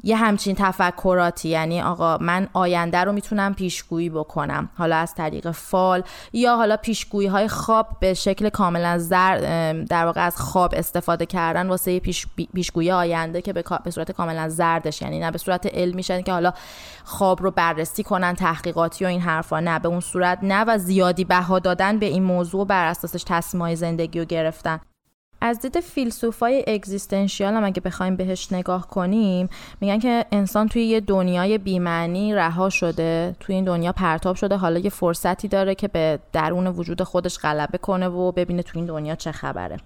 یه 0.03 0.17
همچین 0.17 0.57
تفکراتی 0.59 1.49
یعنی 1.49 1.83
آقا 1.83 2.19
من 2.19 2.49
آینده 2.53 3.05
رو 3.05 3.13
می‌تونم 3.13 3.55
پیشگویی 3.55 4.11
بکنم. 4.11 4.69
حالا 4.79 4.97
از 4.97 5.15
طریق 5.15 5.51
فال 5.51 6.03
یا 6.33 6.57
حالا 6.57 6.77
پیشگویی 6.77 7.29
های 7.29 7.49
خواب 7.49 7.89
به 8.01 8.15
شکل 8.15 8.49
کاملا 8.49 8.99
زر 8.99 9.39
در 9.73 10.07
واقع 10.07 10.27
از 10.27 10.37
خواب 10.37 10.75
استفاده 10.77 11.27
کردن 11.27 11.69
واسه 11.69 12.01
پیش 12.01 12.27
پیشگویی 12.55 12.91
آینده 12.91 13.43
که 13.43 13.53
به, 13.53 13.91
صورت 13.91 14.13
کاملا 14.13 14.49
زردش 14.49 15.03
یعنی 15.03 15.19
نه 15.19 15.31
به 15.31 15.39
صورت 15.39 15.67
علمی 15.67 16.03
که 16.03 16.33
حالا 16.33 16.53
خواب 17.05 17.43
رو 17.43 17.51
بررسی 17.51 18.03
کنن 18.03 18.35
تحقیقاتی 18.35 19.05
و 19.05 19.09
این 19.09 19.21
حرفا 19.21 19.61
نه 19.61 19.79
به 19.79 19.89
اون 19.89 20.01
صورت 20.01 20.39
نه 20.43 20.65
و 20.65 20.79
زیادی 20.79 21.25
بها 21.25 21.59
دادن 21.59 21.99
به 21.99 22.07
این 22.07 22.23
موضوع 22.23 22.67
بر 22.67 22.87
اساسش 22.87 23.25
تصمیمای 23.27 23.77
زندگی 23.77 24.19
رو 24.19 24.25
گرفتن. 24.25 24.81
از 25.47 25.61
دید 25.61 25.81
فیلسوفای 25.81 26.65
اگزیستنشیال 26.67 27.55
هم 27.55 27.65
اگه 27.65 27.81
بخوایم 27.81 28.17
بهش 28.17 28.53
نگاه 28.53 28.89
کنیم 28.89 29.49
میگن 29.81 29.99
که 29.99 30.25
انسان 30.33 30.69
توی 30.69 30.83
یه 30.83 31.01
دنیای 31.01 31.59
بیمعنی 31.59 32.35
رها 32.35 32.71
شده 32.71 33.37
توی 33.41 33.55
این 33.55 33.65
دنیا 33.65 33.93
پرتاب 33.93 34.37
شده 34.37 34.57
حالا 34.57 34.79
یه 34.79 34.91
فرصتی 34.91 35.49
داره 35.49 35.75
که 35.75 35.89
به 35.89 36.19
درون 36.33 36.67
وجود 36.67 37.03
خودش 37.03 37.39
غلبه 37.39 37.79
کنه 37.79 38.09
و 38.09 38.33
ببینه 38.33 38.63
توی 38.63 38.79
این 38.79 38.87
دنیا 38.87 39.15
چه 39.15 39.33
خبره. 39.33 39.77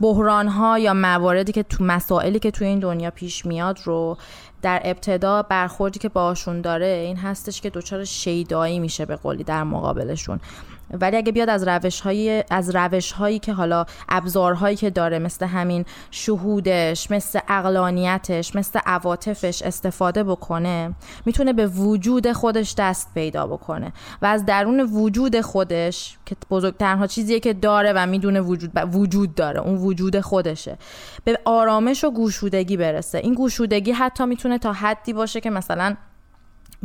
بحران 0.00 0.48
ها 0.48 0.78
یا 0.78 0.94
مواردی 0.94 1.52
که 1.52 1.62
تو 1.62 1.84
مسائلی 1.84 2.38
که 2.38 2.50
توی 2.50 2.66
این 2.66 2.78
دنیا 2.78 3.10
پیش 3.10 3.46
میاد 3.46 3.78
رو 3.84 4.16
در 4.62 4.80
ابتدا 4.84 5.42
برخوردی 5.42 5.98
که 5.98 6.08
باشون 6.08 6.60
داره 6.60 6.86
این 6.86 7.16
هستش 7.16 7.60
که 7.60 7.70
دچار 7.70 8.04
شیدایی 8.04 8.78
میشه 8.78 9.06
به 9.06 9.16
قولی 9.16 9.44
در 9.44 9.64
مقابلشون. 9.64 10.40
ولی 10.90 11.16
اگه 11.16 11.32
بیاد 11.32 11.48
از 11.48 11.68
روش 11.68 12.00
های 12.00 12.44
از 12.50 12.76
روش 12.76 13.12
هایی 13.12 13.38
که 13.38 13.52
حالا 13.52 13.84
ابزارهایی 14.08 14.76
که 14.76 14.90
داره 14.90 15.18
مثل 15.18 15.46
همین 15.46 15.84
شهودش 16.10 17.10
مثل 17.10 17.38
اقلانیتش 17.48 18.56
مثل 18.56 18.80
عواطفش 18.86 19.62
استفاده 19.62 20.24
بکنه 20.24 20.94
می‌تونه 21.26 21.52
به 21.52 21.66
وجود 21.66 22.32
خودش 22.32 22.74
دست 22.78 23.14
پیدا 23.14 23.46
بکنه. 23.46 23.92
و 24.22 24.26
از 24.26 24.46
درون 24.46 24.80
وجود 24.80 25.40
خودش 25.40 26.18
که 26.26 26.36
بزرگترها 26.50 27.06
چیزیه 27.06 27.40
که 27.40 27.52
داره 27.52 27.92
و 27.92 28.06
می‌دونه 28.06 28.40
وجود 28.40 28.72
وجود 28.92 29.34
داره 29.34 29.60
اون 29.60 29.76
وجود 29.76 30.20
خودشه 30.20 30.78
به 31.24 31.38
آرامش 31.44 32.04
و 32.04 32.10
گوشودگی 32.10 32.76
برسه. 32.76 33.18
این 33.18 33.34
گوشودگی 33.34 33.92
حتی 33.92 34.26
می‌تونه 34.26 34.58
تا 34.58 34.72
حدی 34.72 35.12
باشه 35.12 35.40
که 35.40 35.50
مثلا 35.50 35.96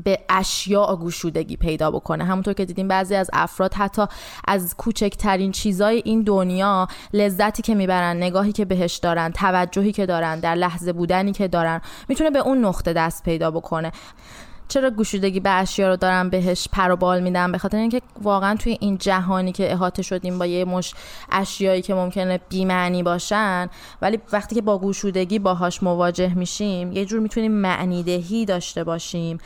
به 0.04 0.20
اشیاء 0.30 0.96
گوشودگی 0.96 1.58
پیدا 1.58 1.92
بکنه. 1.92 2.24
همونطور 2.24 2.54
که 2.54 2.66
دیدیم 2.66 2.88
بعضی 2.88 3.16
از 3.16 3.30
افراد 3.34 3.74
حتی 3.74 4.02
از 4.48 4.76
کوچکترین 4.78 5.52
چیزای 5.52 6.02
این 6.06 6.22
دنیا 6.22 6.88
لذتی 7.14 7.62
که 7.62 7.76
می‌برن 7.76 8.18
نگاهی 8.18 8.52
که 8.52 8.66
بهش 8.66 8.96
دارن 8.96 9.32
توجهی 9.32 9.92
که 9.92 10.06
دارن 10.06 10.40
در 10.40 10.56
لحظه 10.56 10.94
بودنی 10.94 11.32
که 11.32 11.48
دارن 11.48 11.82
می‌تونه 12.08 12.30
به 12.30 12.40
اون 12.40 12.66
نقطه 12.66 12.94
دست 12.94 13.24
پیدا 13.24 13.52
بکنه. 13.52 13.92
چرا 14.68 14.90
گوشودگی 14.90 15.40
به 15.40 15.50
اشیا 15.50 15.90
رو 15.90 15.96
دارم 15.96 16.30
بهش 16.30 16.68
پر 16.72 16.92
و 16.92 16.96
بال 16.96 17.24
میدم 17.24 17.52
به 17.52 17.58
خاطر 17.58 17.78
اینکه 17.78 18.02
واقعا 18.22 18.56
توی 18.56 18.78
این 18.82 18.98
جهانی 18.98 19.52
که 19.52 19.72
احاطه 19.72 20.02
شدیم 20.02 20.40
با 20.40 20.46
یه 20.46 20.66
مش 20.66 20.94
اشیایی 21.32 21.82
که 21.82 21.94
ممکنه 21.94 22.40
بی‌معنی 22.50 23.04
باشن 23.04 23.70
ولی 24.02 24.20
وقتی 24.32 24.56
که 24.56 24.62
با 24.62 24.78
گوشودگی 24.78 25.40
باهاش 25.40 25.84
مواجه 25.84 26.34
میشیم 26.34 26.92
یه 26.92 27.06
جور 27.06 27.20
می‌تونیم 27.20 27.52
معنی 27.52 28.04
دهی 28.04 28.46
داشته 28.46 28.84
باشیم. 28.84 29.38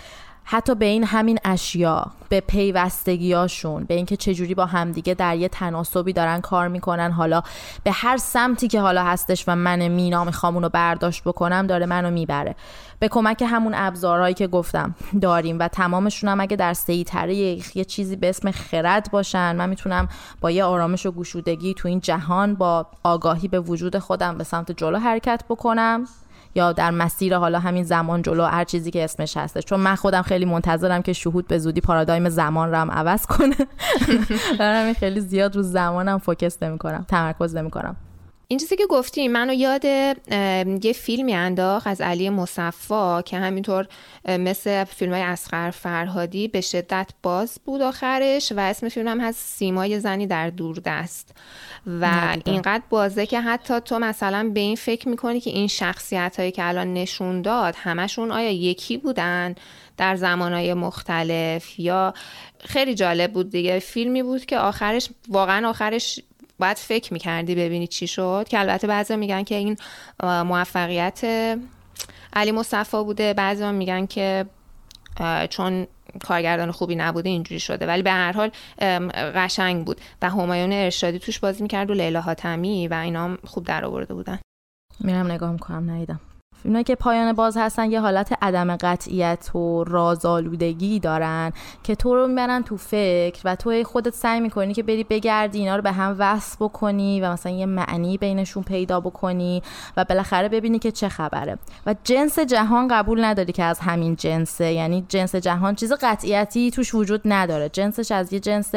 حتی 0.50 0.76
به 0.76 0.86
این 0.86 1.04
همین 1.04 1.40
اشیا 1.46 2.12
به 2.30 2.40
پیوستگیاشون 2.40 3.84
به 3.84 3.94
اینکه 3.94 4.18
چجوری 4.18 4.56
با 4.56 4.66
همدیگه 4.66 5.14
در 5.14 5.36
یه 5.36 5.50
تناسبی 5.50 6.14
دارن 6.14 6.42
کار 6.42 6.68
می‌کنن. 6.68 7.12
حالا 7.12 7.42
به 7.84 7.92
هر 7.92 8.18
سمتی 8.18 8.68
که 8.68 8.82
حالا 8.82 9.04
هستش 9.04 9.44
و 9.48 9.56
من 9.56 9.88
مینا 9.88 10.24
می‌خوام 10.24 10.56
اونو 10.56 10.70
برداشت 10.70 11.24
بکنم 11.24 11.68
داره 11.68 11.86
منو 11.86 12.12
می‌بره. 12.12 12.56
به 13.00 13.08
کمک 13.08 13.44
همون 13.48 13.74
ابزارهایی 13.76 14.34
که 14.34 14.48
گفتم 14.48 14.96
داریم 15.22 15.60
و 15.60 15.68
تمامشون 15.68 16.30
هم 16.30 16.42
اگه 16.42 16.56
در 16.56 16.74
سیطره 16.74 17.36
یه 17.36 17.86
چیزی 17.86 18.16
به 18.16 18.30
اسم 18.30 18.52
خرد 18.52 19.12
باشن. 19.12 19.56
من 19.56 19.70
می‌تونم 19.70 20.08
با 20.42 20.52
یه 20.52 20.64
آرامش 20.64 21.06
و 21.06 21.12
گشودگی 21.12 21.74
تو 21.74 21.88
این 21.88 22.00
جهان 22.00 22.56
با 22.56 22.88
آگاهی 23.04 23.48
به 23.48 23.60
وجود 23.60 24.00
خودم 24.00 24.38
به 24.38 24.44
سمت 24.44 24.72
جلو 24.72 25.00
حرکت 25.00 25.44
بکنم. 25.50 26.06
یا 26.56 26.72
در 26.72 26.92
مسیر 26.92 27.38
حالا 27.38 27.60
همین 27.60 27.84
زمان 27.84 28.22
جلو 28.22 28.44
هر 28.44 28.64
چیزی 28.64 28.92
که 28.92 29.04
اسمش 29.04 29.38
هستش 29.38 29.64
چون 29.64 29.80
من 29.80 29.96
خودم 29.96 30.22
خیلی 30.22 30.46
منتظرم 30.46 31.02
که 31.02 31.14
شهود 31.14 31.48
به 31.48 31.58
زودی 31.58 31.82
پارادایم 31.82 32.30
زمان 32.30 32.70
رو 32.70 32.78
هم 32.78 32.92
عوض 32.92 33.26
کنه. 33.26 33.56
برای 34.60 34.94
خیلی 34.94 35.20
زیاد 35.20 35.56
رو 35.56 35.62
زمانم 35.62 36.18
فوکس 36.18 36.64
نمی‌کنم 36.64 37.06
تمرکز 37.08 37.56
نمی‌کنم. 37.56 37.96
این 38.50 38.60
چیزی 38.60 38.76
که 38.76 38.86
گفتی 38.90 39.28
منو 39.28 39.54
یاد 39.54 39.86
یه 40.84 40.94
فیلمی 40.96 41.34
انداخت 41.34 41.88
از 41.88 42.02
علی 42.02 42.30
مصفا 42.30 43.22
که 43.22 43.38
همینطور 43.38 43.88
مثل 44.28 44.84
فیلم 44.84 45.14
های 45.14 45.22
اسخر 45.22 45.72
فرهادی 45.72 46.48
به 46.48 46.62
شدت 46.62 47.10
باز 47.24 47.60
بود 47.66 47.82
آخرش 47.82 48.52
و 48.52 48.60
اسم 48.60 48.90
فیلم 48.90 49.08
هم 49.08 49.20
هست 49.20 49.40
سیمای 49.40 50.00
زنی 50.00 50.28
در 50.28 50.50
دوردست. 50.50 51.36
و 52.02 52.38
اینقدر 52.46 52.84
بازه 52.90 53.26
که 53.26 53.42
حتی 53.42 53.80
تو 53.80 54.00
مثلا 54.00 54.52
به 54.54 54.60
این 54.60 54.76
فکر 54.76 55.10
می‌کنی 55.10 55.40
که 55.40 55.50
این 55.50 55.68
شخصیت 55.68 56.36
هایی 56.40 56.52
که 56.52 56.68
الان 56.68 56.94
نشون 56.94 57.42
داد 57.42 57.76
همشون 57.78 58.32
آیا 58.32 58.52
یکی 58.52 58.98
بودن 58.98 59.56
در 59.98 60.16
زمانهای 60.16 60.74
مختلف 60.74 61.80
یا 61.80 62.14
خیلی 62.60 62.96
جالب 62.96 63.34
بود 63.34 63.50
دیگه. 63.50 63.80
فیلمی 63.80 64.24
بود 64.24 64.46
که 64.46 64.58
آخرش 64.58 65.10
واقعا 65.28 65.70
آخرش 65.70 66.20
باید 66.60 66.78
فکر 66.78 67.14
می‌کردی 67.14 67.56
ببینی 67.56 67.88
چی 67.88 68.08
شد؟ 68.08 68.46
که 68.50 68.60
البته 68.60 68.88
بعضی 68.88 69.16
میگن 69.16 69.44
که 69.44 69.56
این 69.56 69.78
موفقیت 70.24 71.26
علی 72.34 72.52
مصطفی 72.52 73.04
بوده. 73.04 73.34
بعضی 73.34 73.72
میگن 73.72 74.06
که 74.06 74.46
چون 75.50 75.88
کارگردان 76.24 76.72
خوبی 76.72 76.96
نبوده 76.96 77.30
اینجوری 77.30 77.60
شده. 77.60 77.86
ولی 77.88 78.02
به 78.02 78.12
هر 78.12 78.32
حال 78.32 78.52
قشنگ 79.36 79.86
بود. 79.86 80.02
و 80.22 80.30
همایون 80.30 80.74
ارشادی 80.74 81.20
توش 81.20 81.40
بازی 81.40 81.64
می‌کرد 81.64 81.90
و 81.90 81.94
لیلا 81.94 82.22
حاتمی 82.22 82.88
و 82.88 82.94
اینا 82.94 83.38
خوب 83.44 83.66
در 83.66 83.86
آورده 83.86 84.14
بودن. 84.14 84.40
میرم 85.00 85.32
نگاه 85.32 85.52
می‌کنم 85.52 85.92
ندیدم. 85.92 86.20
فیلمایی 86.64 86.84
که 86.84 86.96
پایان 86.96 87.34
باز 87.34 87.58
هستن 87.58 87.92
یه 87.92 88.02
حالت 88.02 88.38
عدم 88.42 88.76
قطعیت 88.76 89.56
و 89.56 89.84
رازآلودگی 89.84 91.00
دارن 91.00 91.52
که 91.84 91.96
تو 91.96 92.16
رو 92.16 92.28
می‌برن 92.28 92.64
تو 92.64 92.78
فکر 92.78 93.42
و 93.46 93.56
تو 93.56 93.84
خودت 93.84 94.14
سعی 94.14 94.40
می‌کنی 94.40 94.74
که 94.74 94.84
بری 94.84 95.04
بگردی 95.04 95.60
اینا 95.60 95.76
رو 95.76 95.82
به 95.82 95.92
هم 95.92 96.16
وصل 96.20 96.56
بکنی 96.60 97.22
و 97.22 97.32
مثلا 97.32 97.52
یه 97.52 97.66
معنی 97.66 98.18
بینشون 98.18 98.64
پیدا 98.64 99.00
بکنی 99.00 99.64
و 99.98 100.06
بالاخره 100.06 100.50
ببینی 100.50 100.80
که 100.80 100.92
چه 100.92 101.10
خبره. 101.10 101.58
و 101.86 101.96
جنس 102.04 102.40
جهان 102.40 102.88
قبول 102.88 103.24
نداری 103.24 103.54
که 103.54 103.64
از 103.64 103.80
همین 103.80 104.16
جنسه. 104.16 104.74
یعنی 104.74 105.06
جنس 105.10 105.36
جهان 105.36 105.76
چیز 105.76 105.94
قطعیتی 105.94 106.72
توش 106.72 106.96
وجود 106.96 107.22
نداره. 107.26 107.70
جنسش 107.70 108.12
از 108.12 108.34
یه 108.34 108.40
جنس 108.40 108.72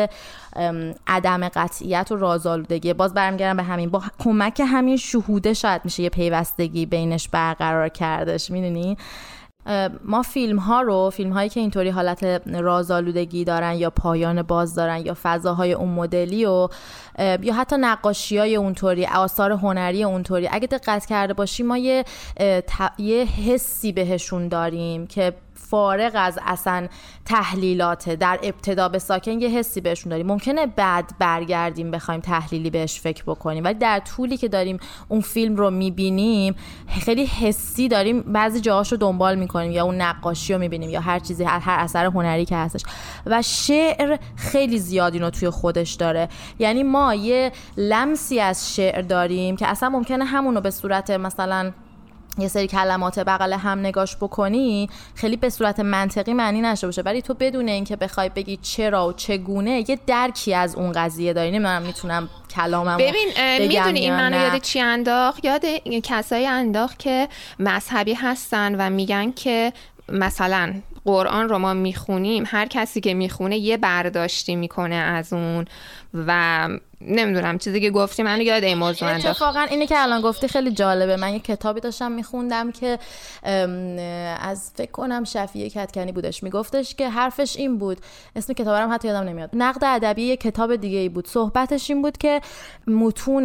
عدم 1.07 1.49
قطعیت 1.49 2.13
و 2.13 2.17
رازآلودگی. 2.17 2.93
باز 2.93 3.15
برمیگردم 3.15 3.57
به 3.57 3.63
همین. 3.63 3.91
با 3.91 4.03
کمک 4.19 4.63
همین 4.67 4.97
شهوده 4.97 5.55
شاید 5.55 5.81
میشه 5.85 6.03
یه 6.03 6.09
پیوستگی 6.09 6.87
بینش 6.87 7.29
برقرار 7.29 7.89
کردش 7.89 8.51
می‌دونی؟ 8.51 8.97
ما 10.05 10.23
فیلم 10.23 10.59
ها 10.59 10.81
رو 10.81 11.11
فیلم 11.11 11.33
هایی 11.33 11.49
که 11.49 11.61
اینطوری 11.61 11.91
حالت 11.91 12.25
رازآلودگی 12.47 13.45
دارن 13.45 13.75
یا 13.75 13.91
پایان 13.91 14.43
باز 14.43 14.75
دارن 14.75 15.07
یا 15.07 15.17
فضاهای 15.23 15.73
اون 15.73 15.89
مدلی 15.89 16.45
و 16.45 16.69
یا 17.19 17.55
حتی 17.55 17.77
نقاشی 17.77 18.39
های 18.39 18.57
اونطوری 18.57 19.07
آثار 19.07 19.53
هنری 19.53 20.05
اونطوری 20.05 20.49
اگه 20.53 20.67
دقت 20.67 21.07
کرده 21.07 21.33
باشی 21.33 21.63
ما 21.63 21.79
یه, 21.79 22.05
یه 22.99 23.25
حسی 23.25 23.93
بهشون 23.93 24.49
داریم 24.49 25.07
که 25.07 25.33
فارغ 25.69 26.13
از 26.15 26.39
اصلا 26.47 26.89
تحلیلات 27.25 28.11
در 28.11 28.39
ابتدا 28.43 28.89
به 28.89 28.99
ساکن 28.99 29.31
یه 29.31 29.49
حسی 29.49 29.81
بهشون 29.81 30.11
داریم. 30.11 30.27
ممکنه 30.27 30.67
بعد 30.67 31.11
برگردیم 31.19 31.91
بخوایم 31.91 32.21
تحلیلی 32.21 32.71
بهش 32.71 33.01
فکر 33.01 33.23
بکنیم. 33.23 33.65
ولی 33.65 33.75
در 33.75 33.99
طولی 33.99 34.37
که 34.37 34.49
داریم 34.49 34.79
اون 35.09 35.21
فیلم 35.21 35.57
رو 35.57 35.71
می‌بینیم 35.71 36.55
خیلی 36.89 37.27
حسی 37.27 37.89
داریم. 37.89 38.21
بعضی 38.21 38.61
جاهاش 38.61 38.93
رو 38.93 38.99
دنبال 38.99 39.35
می‌کنیم 39.35 39.73
یا 39.73 39.85
اون 39.85 40.01
نقاشی 40.01 40.53
رو 40.53 40.59
می‌بینیم 40.59 40.91
یا 40.91 41.01
هر 41.01 41.19
چیزی 41.19 41.45
هر, 41.45 41.81
اثر 41.81 42.05
هنری 42.07 42.45
که 42.45 42.57
هستش. 42.57 42.83
و 43.27 43.43
شعر 43.43 44.19
خیلی 44.37 44.79
زیاد 44.79 45.15
اینو 45.15 45.31
توی 45.31 45.51
خودش 45.51 45.93
داره. 45.93 46.29
یعنی 46.59 46.83
ما 46.83 47.15
یه 47.15 47.53
لمسی 47.77 48.41
از 48.41 48.75
شعر 48.75 49.03
داریم 49.03 49.57
که 49.57 49.67
اصلا 49.67 49.89
ممکنه 49.89 50.25
همونو 50.25 50.61
به 50.61 50.71
صورت 50.71 51.11
مثلا 51.11 51.73
یه 52.39 52.49
سری 52.49 52.67
کلمات 52.67 53.19
بغل 53.19 53.53
هم 53.53 53.79
نگاش 53.79 54.17
بکنی 54.17 54.91
خیلی 55.15 55.37
به 55.37 55.51
صورت 55.51 55.81
منطقی 55.81 56.33
معنی 56.33 56.61
نشه 56.61 56.87
باشه. 56.87 57.03
ولی 57.03 57.23
تو 57.23 57.35
بدون 57.35 57.69
اینکه 57.69 57.97
بخوای 57.97 58.29
بگی 58.29 58.57
چرا 58.57 59.09
و 59.09 59.13
چگونه 59.13 59.91
یه 59.91 59.99
درکی 60.07 60.55
از 60.55 60.75
اون 60.75 60.93
قضیه 60.93 61.33
داری. 61.33 61.51
نمی‌دونم 61.51 61.83
می‌تونم 61.83 62.29
کلامم 62.57 62.97
ببین 62.97 63.29
می‌دونی 63.59 64.01
این 64.01 64.17
منو 64.17 64.37
یاد 64.37 64.61
چی 64.61 64.81
انداخت؟ 64.81 65.45
یاد 65.45 65.65
کسایی 66.03 66.47
انداخت 66.47 66.99
که 66.99 67.29
مذهبی 67.59 68.15
هستن 68.15 68.75
و 68.75 68.91
میگن 68.91 69.33
که 69.33 69.73
مثلا 70.09 70.75
قرآن 71.05 71.49
رو 71.49 71.59
ما 71.59 71.75
می‌خونیم 71.75 72.45
هر 72.47 72.67
کسی 72.67 73.01
که 73.01 73.15
می‌خونه 73.15 73.59
یه 73.59 73.77
برداشتی 73.77 74.57
می‌کنه 74.57 74.95
از 74.95 75.33
اون 75.33 75.65
و 76.15 76.69
نمی‌دونم 77.01 77.59
چیزی 77.59 77.81
که 77.81 77.91
گفتی 77.91 78.23
من 78.23 78.41
یاد 78.41 78.65
این 78.65 78.79
موضوع 78.79 79.09
اتفاقا 79.09 79.61
اینی 79.61 79.87
که 79.87 80.03
الان 80.03 80.21
گفتی 80.21 80.49
خیلی 80.49 80.71
جالبه. 80.71 81.17
من 81.17 81.33
یه 81.33 81.39
کتابی 81.39 81.81
داشتم 81.81 82.13
میخوندم 82.13 82.73
که 82.73 82.99
از 84.41 84.73
فکر 84.75 84.91
کنم 84.91 85.25
شفیه 85.25 85.71
کتکنی 85.71 86.13
بودش. 86.13 86.43
میگفتش 86.43 86.95
که 86.95 87.09
حرفش 87.09 87.57
این 87.57 87.79
بود. 87.79 87.99
اسم 88.37 88.53
کتابم 88.53 88.93
حتی 88.93 89.09
یادم 89.09 89.29
نمیاد. 89.29 89.51
نقد 89.53 89.85
ادبی 89.85 90.23
یه 90.23 90.37
کتاب 90.37 90.77
دیگه 90.77 90.99
ای 90.99 91.09
بود. 91.09 91.27
صحبتش 91.27 91.91
این 91.91 92.03
بود 92.03 92.19
که 92.19 92.41
متون 92.87 93.45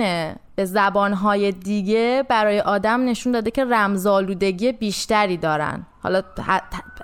به 0.56 0.66
زبانهای 0.66 1.52
دیگه 1.52 2.24
برای 2.30 2.60
آدم 2.60 3.06
نشون 3.06 3.32
داده 3.32 3.52
که 3.52 3.66
رمزالودگی 3.66 4.72
بیشتری 4.72 5.38
دارن. 5.38 5.86
حالا 6.02 6.22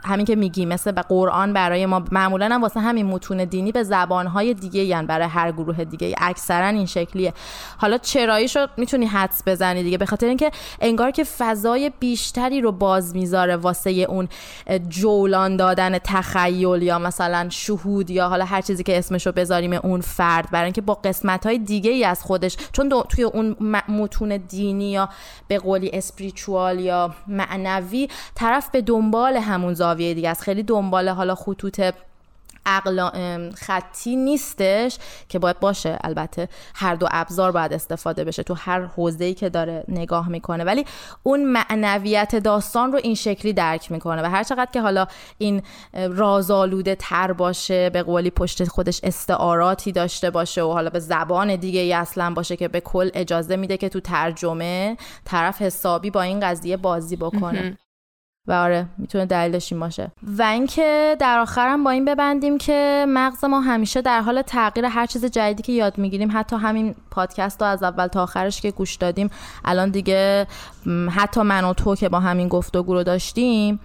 همین 0.03 0.25
که 0.25 0.35
میگی 0.41 0.65
مثل 0.65 0.91
به 0.91 1.01
قرآن 1.01 1.53
برای 1.53 1.85
ما 1.85 2.03
معمولا 2.11 2.49
هم 2.51 2.61
واسه 2.61 2.79
همین 2.79 3.05
متون 3.05 3.45
دینی 3.45 3.71
به 3.71 3.83
زبانهای 3.83 4.53
دیگه 4.53 4.83
یعنی 4.83 5.07
برای 5.07 5.27
هر 5.27 5.51
گروه 5.51 5.83
دیگه 5.83 6.15
اکثرا 6.17 6.67
این 6.67 6.85
شکلیه. 6.85 7.33
حالا 7.77 7.97
چراییشو 7.97 8.67
می‌تونی 8.77 9.05
حدس 9.05 9.41
بزنی 9.45 9.83
دیگه 9.83 9.97
به 9.97 10.05
خاطر 10.05 10.27
اینکه 10.27 10.51
انگار 10.81 11.11
که 11.11 11.23
فضای 11.23 11.91
بیشتری 11.99 12.61
رو 12.61 12.71
باز 12.71 13.15
می‌ذاره 13.15 13.55
واسه 13.55 13.89
اون 13.91 14.29
جولان 14.89 15.57
دادن 15.57 15.97
تخیل 15.97 16.81
یا 16.81 16.99
مثلا 16.99 17.47
شهود 17.49 18.09
یا 18.09 18.29
حالا 18.29 18.45
هر 18.45 18.61
چیزی 18.61 18.83
که 18.83 18.97
اسمشو 18.97 19.31
بذاریم 19.31 19.73
اون 19.73 20.01
فرد. 20.01 20.51
برای 20.51 20.63
اینکه 20.63 20.81
با 20.81 20.93
قسمت 20.93 21.45
های 21.45 21.57
دیگه 21.57 21.91
ای 21.91 22.03
از 22.03 22.23
خودش 22.23 22.57
چون 22.71 23.03
توی 23.09 23.23
اون 23.23 23.55
متون 23.89 24.37
دینی 24.37 24.91
یا 24.91 25.09
به 25.47 25.59
قولی 25.59 25.89
اسپریچوال 25.93 26.79
یا 26.79 27.13
معنوی 27.27 28.09
طرف 28.35 28.69
به 28.69 28.81
دنبال 28.81 29.37
همون 29.37 29.73
زاویه 29.73 30.13
دیگه 30.13 30.29
است 30.31 30.41
خیلی 30.41 30.63
دنبال 30.63 31.09
حالا 31.09 31.35
خطوط 31.35 31.81
عقل 32.65 33.09
خطی 33.55 34.15
نیستش 34.15 34.97
که 35.29 35.39
باید 35.39 35.59
باشه. 35.59 35.99
البته 36.03 36.49
هر 36.75 36.95
دو 36.95 37.07
ابزار 37.11 37.51
باید 37.51 37.73
استفاده 37.73 38.23
بشه 38.23 38.43
تو 38.43 38.53
هر 38.53 38.81
حوزه‌ای 38.81 39.33
که 39.33 39.49
داره 39.49 39.83
نگاه 39.87 40.29
می‌کنه. 40.29 40.63
ولی 40.63 40.85
اون 41.23 41.45
معنویت 41.45 42.35
داستان 42.35 42.91
رو 42.91 42.99
این 43.03 43.15
شکلی 43.15 43.53
درک 43.53 43.91
می‌کنه 43.91 44.21
و 44.21 44.25
هر 44.25 44.43
چقدر 44.43 44.71
که 44.73 44.81
حالا 44.81 45.07
این 45.37 45.61
رازآلوده 45.93 46.95
تر 46.95 47.33
باشه 47.33 47.89
به 47.89 48.03
قولی 48.03 48.29
پشت 48.29 48.63
خودش 48.63 48.99
استعاراتی 49.03 49.91
داشته 49.91 50.29
باشه 50.29 50.61
و 50.61 50.71
حالا 50.71 50.89
به 50.89 50.99
زبان 50.99 51.55
دیگه 51.55 51.79
ای 51.79 51.93
اصلا 51.93 52.33
باشه 52.33 52.55
که 52.55 52.67
به 52.67 52.79
کل 52.81 53.09
اجازه 53.13 53.55
میده 53.55 53.77
که 53.77 53.89
تو 53.89 53.99
ترجمه 53.99 54.97
طرف 55.25 55.61
حسابی 55.61 56.09
با 56.09 56.21
این 56.21 56.39
قضیه 56.39 56.77
بازی 56.77 57.15
بکنه. 57.15 57.77
و 58.47 58.53
آره 58.53 58.85
می‌تونه 58.97 59.25
دلیلش 59.25 59.71
این 59.71 59.79
باشه. 59.81 60.11
و 60.37 60.41
اینکه 60.41 61.17
در 61.19 61.39
آخرم 61.39 61.83
با 61.83 61.91
این 61.91 62.05
ببندیم 62.05 62.57
که 62.57 63.05
مغز 63.07 63.45
ما 63.45 63.61
همیشه 63.61 64.01
در 64.01 64.21
حال 64.21 64.41
تغییر 64.41 64.85
هر 64.85 65.05
چیز 65.05 65.25
جدیدی 65.25 65.63
که 65.63 65.71
یاد 65.71 65.97
می‌گیریم 65.97 66.29
حتی 66.33 66.55
همین 66.55 66.95
پادکست 67.11 67.61
رو 67.61 67.67
از 67.67 67.83
اول 67.83 68.07
تا 68.07 68.23
آخرش 68.23 68.61
که 68.61 68.71
گوش 68.71 68.95
دادیم 68.95 69.29
الان 69.65 69.89
دیگه 69.89 70.47
حتی 71.09 71.41
من 71.41 71.63
و 71.63 71.73
تو 71.73 71.95
که 71.95 72.09
با 72.09 72.19
همین 72.19 72.47
گفتگو 72.47 72.93
رو 72.93 73.03
داشتیم 73.03 73.79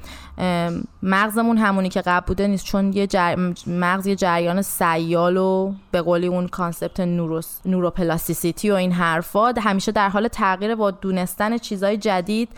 مغزمون 1.03 1.59
همونی 1.59 1.88
که 1.88 2.01
قبل 2.01 2.27
بوده 2.27 2.47
نیست 2.47 2.64
چون 2.64 2.92
یه 2.92 3.09
مغز 3.66 4.07
یه 4.07 4.16
جریان 4.16 4.62
سیال 4.62 5.37
و 5.37 5.73
به 5.90 6.03
قولی 6.03 6.27
اون 6.27 6.49
concept 6.49 7.01
neuros... 7.01 7.61
neuroplasticity 7.64 8.70
و 8.71 8.75
این 8.75 8.92
حرفا 8.92 9.53
همیشه 9.53 9.92
در 9.92 10.09
حال 10.09 10.29
تغییر 10.29 10.75
با 10.75 10.90
دونستن 10.90 11.59
چیزهای 11.59 11.97
جدید 11.97 12.49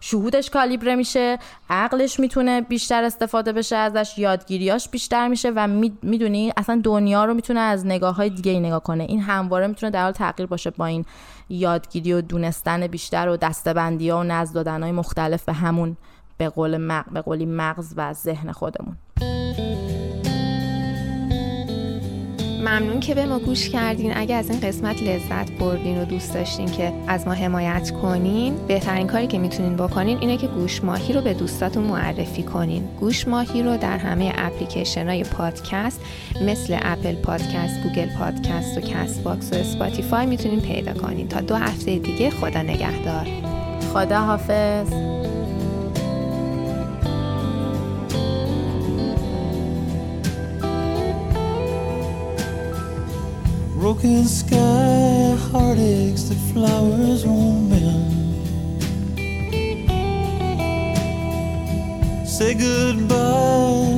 شهودش 0.00 0.50
کالیبره 0.50 0.94
میشه 0.94 1.38
عقلش 1.70 2.20
می‌تونه 2.20 2.60
بیشتر 2.60 3.04
استفاده 3.04 3.52
بشه 3.52 3.76
ازش 3.76 4.18
یادگیریاش 4.18 4.88
بیشتر 4.88 5.28
میشه 5.28 5.52
و 5.56 5.66
می‌دونی 6.02 6.52
اصلا 6.56 6.80
دنیا 6.84 7.24
رو 7.24 7.34
می‌تونه 7.34 7.60
از 7.60 7.86
نگاه 7.86 8.14
های 8.14 8.30
دیگه 8.30 8.52
ای 8.52 8.60
نگاه 8.60 8.82
کنه. 8.82 9.04
این 9.04 9.20
همواره 9.20 9.66
می‌تونه 9.66 9.90
در 9.90 10.02
حال 10.02 10.12
تغییر 10.12 10.48
باشه 10.48 10.70
با 10.70 10.86
این 10.86 11.04
یادگیری 11.48 12.12
و 12.12 12.20
دونستن 12.20 12.86
بیشتر 12.86 13.28
و 13.28 13.36
دستبندی 13.36 14.10
ها 14.10 14.20
و 14.20 14.22
نزد 14.22 14.54
دادن 14.54 14.82
های 14.82 14.92
مختلف 14.92 15.44
به 15.44 15.52
همون 15.52 15.96
به 16.38 16.48
قول 16.48 17.02
به 17.12 17.20
قولی 17.20 17.46
مغز 17.46 17.94
و 17.96 18.12
ذهن 18.12 18.52
خودمون. 18.52 18.96
ممنون 22.66 23.00
که 23.00 23.14
به 23.14 23.26
ما 23.26 23.38
گوش 23.38 23.68
کردین. 23.68 24.12
اگه 24.16 24.34
از 24.34 24.50
این 24.50 24.60
قسمت 24.60 25.02
لذت 25.02 25.50
بردین 25.50 26.02
و 26.02 26.04
دوست 26.04 26.34
داشتین 26.34 26.66
که 26.66 26.92
از 27.08 27.26
ما 27.26 27.32
حمایت 27.32 27.90
کنین 27.90 28.54
بهترین 28.68 29.06
کاری 29.06 29.26
که 29.26 29.38
می‌تونین 29.38 29.76
بکنین 29.76 30.18
اینه 30.20 30.36
که 30.36 30.46
گوش 30.46 30.84
ماهی 30.84 31.12
رو 31.12 31.20
به 31.20 31.34
دوستاتون 31.34 31.84
معرفی 31.84 32.42
کنین. 32.42 32.82
گوش 33.00 33.28
ماهی 33.28 33.62
رو 33.62 33.76
در 33.76 33.98
همه 33.98 34.32
اپلیکیشن 34.36 35.08
های 35.08 35.24
پادکست 35.24 36.00
مثل 36.46 36.78
Apple 36.82 37.14
Podcast 37.14 37.82
Google 37.82 38.08
Podcast 38.18 38.78
و 38.78 38.80
Castbox 38.80 39.52
و 39.52 39.56
Spotify 39.56 40.26
می‌تونین 40.26 40.60
پیدا 40.60 40.92
کنین. 40.92 41.28
تا 41.28 41.40
دو 41.40 41.54
هفته 41.54 41.98
دیگه 41.98 42.30
خدا 42.30 42.62
نگهدار. 42.62 43.26
خدا 43.92 44.20
حافظ 44.20 44.92
broken 53.86 54.24
sky, 54.24 55.36
heartaches 55.52 56.28
that 56.28 56.38
flowers 56.52 57.24
won't 57.24 57.70
mend. 57.70 58.10
Say 62.26 62.54
goodbye, 62.54 63.95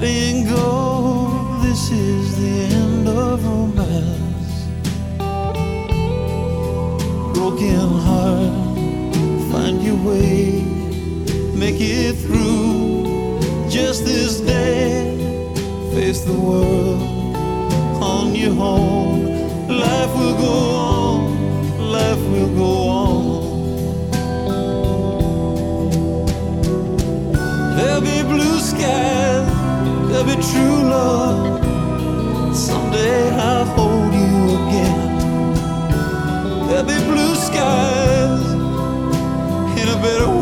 Letting 0.00 0.46
go, 0.46 1.58
this 1.60 1.90
is 1.90 2.34
the 2.40 2.74
end 2.74 3.06
of 3.06 3.44
romance. 3.44 4.64
Broken 7.34 7.90
heart, 8.06 8.78
find 9.52 9.82
your 9.82 9.96
way, 9.96 10.64
make 11.54 11.78
it 11.78 12.14
through 12.14 13.40
just 13.68 14.06
this 14.06 14.40
day. 14.40 15.18
Face 15.92 16.22
the 16.22 16.32
world 16.32 17.02
on 18.02 18.34
your 18.34 18.58
own. 18.58 19.68
Life 19.68 20.14
will 20.16 20.36
go 20.38 20.56
on, 20.94 21.20
life 21.92 22.22
will 22.32 22.54
go 22.56 22.72
on. 22.88 23.40
There'll 27.76 28.00
be 28.00 28.22
blue 28.22 28.58
skies, 28.60 29.39
There'll 30.22 30.36
be 30.36 30.42
true 30.42 30.82
love. 30.82 31.64
Someday 32.54 33.30
I'll 33.30 33.64
hold 33.64 34.12
you 34.12 34.54
again. 34.60 35.18
There'll 36.68 36.84
be 36.84 36.98
blue 37.10 37.34
skies 37.36 38.52
in 39.80 39.88
a 39.88 39.96
better 40.02 40.28
world. 40.28 40.39